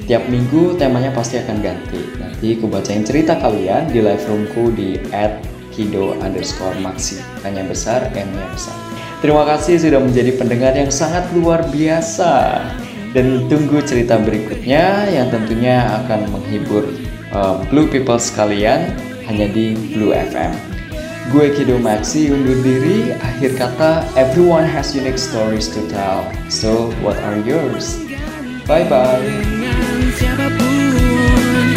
Tiap 0.07 0.31
minggu 0.31 0.79
temanya 0.79 1.11
pasti 1.11 1.43
akan 1.43 1.59
ganti. 1.59 1.99
Nanti 2.15 2.55
aku 2.55 2.71
bacain 2.71 3.03
cerita 3.03 3.35
kalian 3.35 3.91
di 3.91 3.99
live 3.99 4.23
roomku 4.23 4.71
di 4.71 4.95
kido 5.75 6.15
underscore 6.23 6.79
maxi, 6.79 7.19
K-nya 7.43 7.67
besar, 7.67 8.07
M-nya 8.15 8.47
besar. 8.55 8.75
Terima 9.19 9.43
kasih 9.43 9.83
sudah 9.83 9.99
menjadi 9.99 10.31
pendengar 10.39 10.71
yang 10.71 10.91
sangat 10.91 11.27
luar 11.35 11.67
biasa. 11.67 12.63
Dan 13.11 13.45
tunggu 13.51 13.83
cerita 13.83 14.17
berikutnya 14.17 15.11
yang 15.11 15.29
tentunya 15.29 15.83
akan 16.01 16.31
menghibur 16.31 16.89
uh, 17.35 17.61
Blue 17.69 17.85
People 17.91 18.17
sekalian 18.17 18.89
hanya 19.29 19.45
di 19.51 19.77
Blue 19.93 20.09
FM. 20.09 20.72
Gue 21.31 21.55
Kido 21.55 21.79
Maxi 21.79 22.27
undur 22.33 22.59
diri. 22.59 23.15
Akhir 23.15 23.55
kata, 23.55 24.03
everyone 24.19 24.67
has 24.67 24.91
unique 24.91 25.21
stories 25.21 25.71
to 25.71 25.79
tell. 25.87 26.27
So, 26.51 26.91
what 26.99 27.15
are 27.23 27.39
yours? 27.39 27.95
Bye 28.67 28.83
bye. 28.87 29.53
dengan 30.03 30.11
siapa 30.19 30.47
pun 30.55 31.67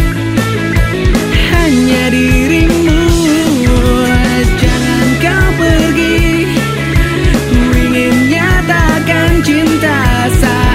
hanya 1.54 2.04
dirimu 2.10 3.00
jangan 4.58 5.08
kau 5.22 5.48
pergi 5.58 6.26
ku 7.50 7.60
ingin 7.74 8.14
nyatakan 8.30 9.30
cinta 9.46 10.30
saat 10.42 10.65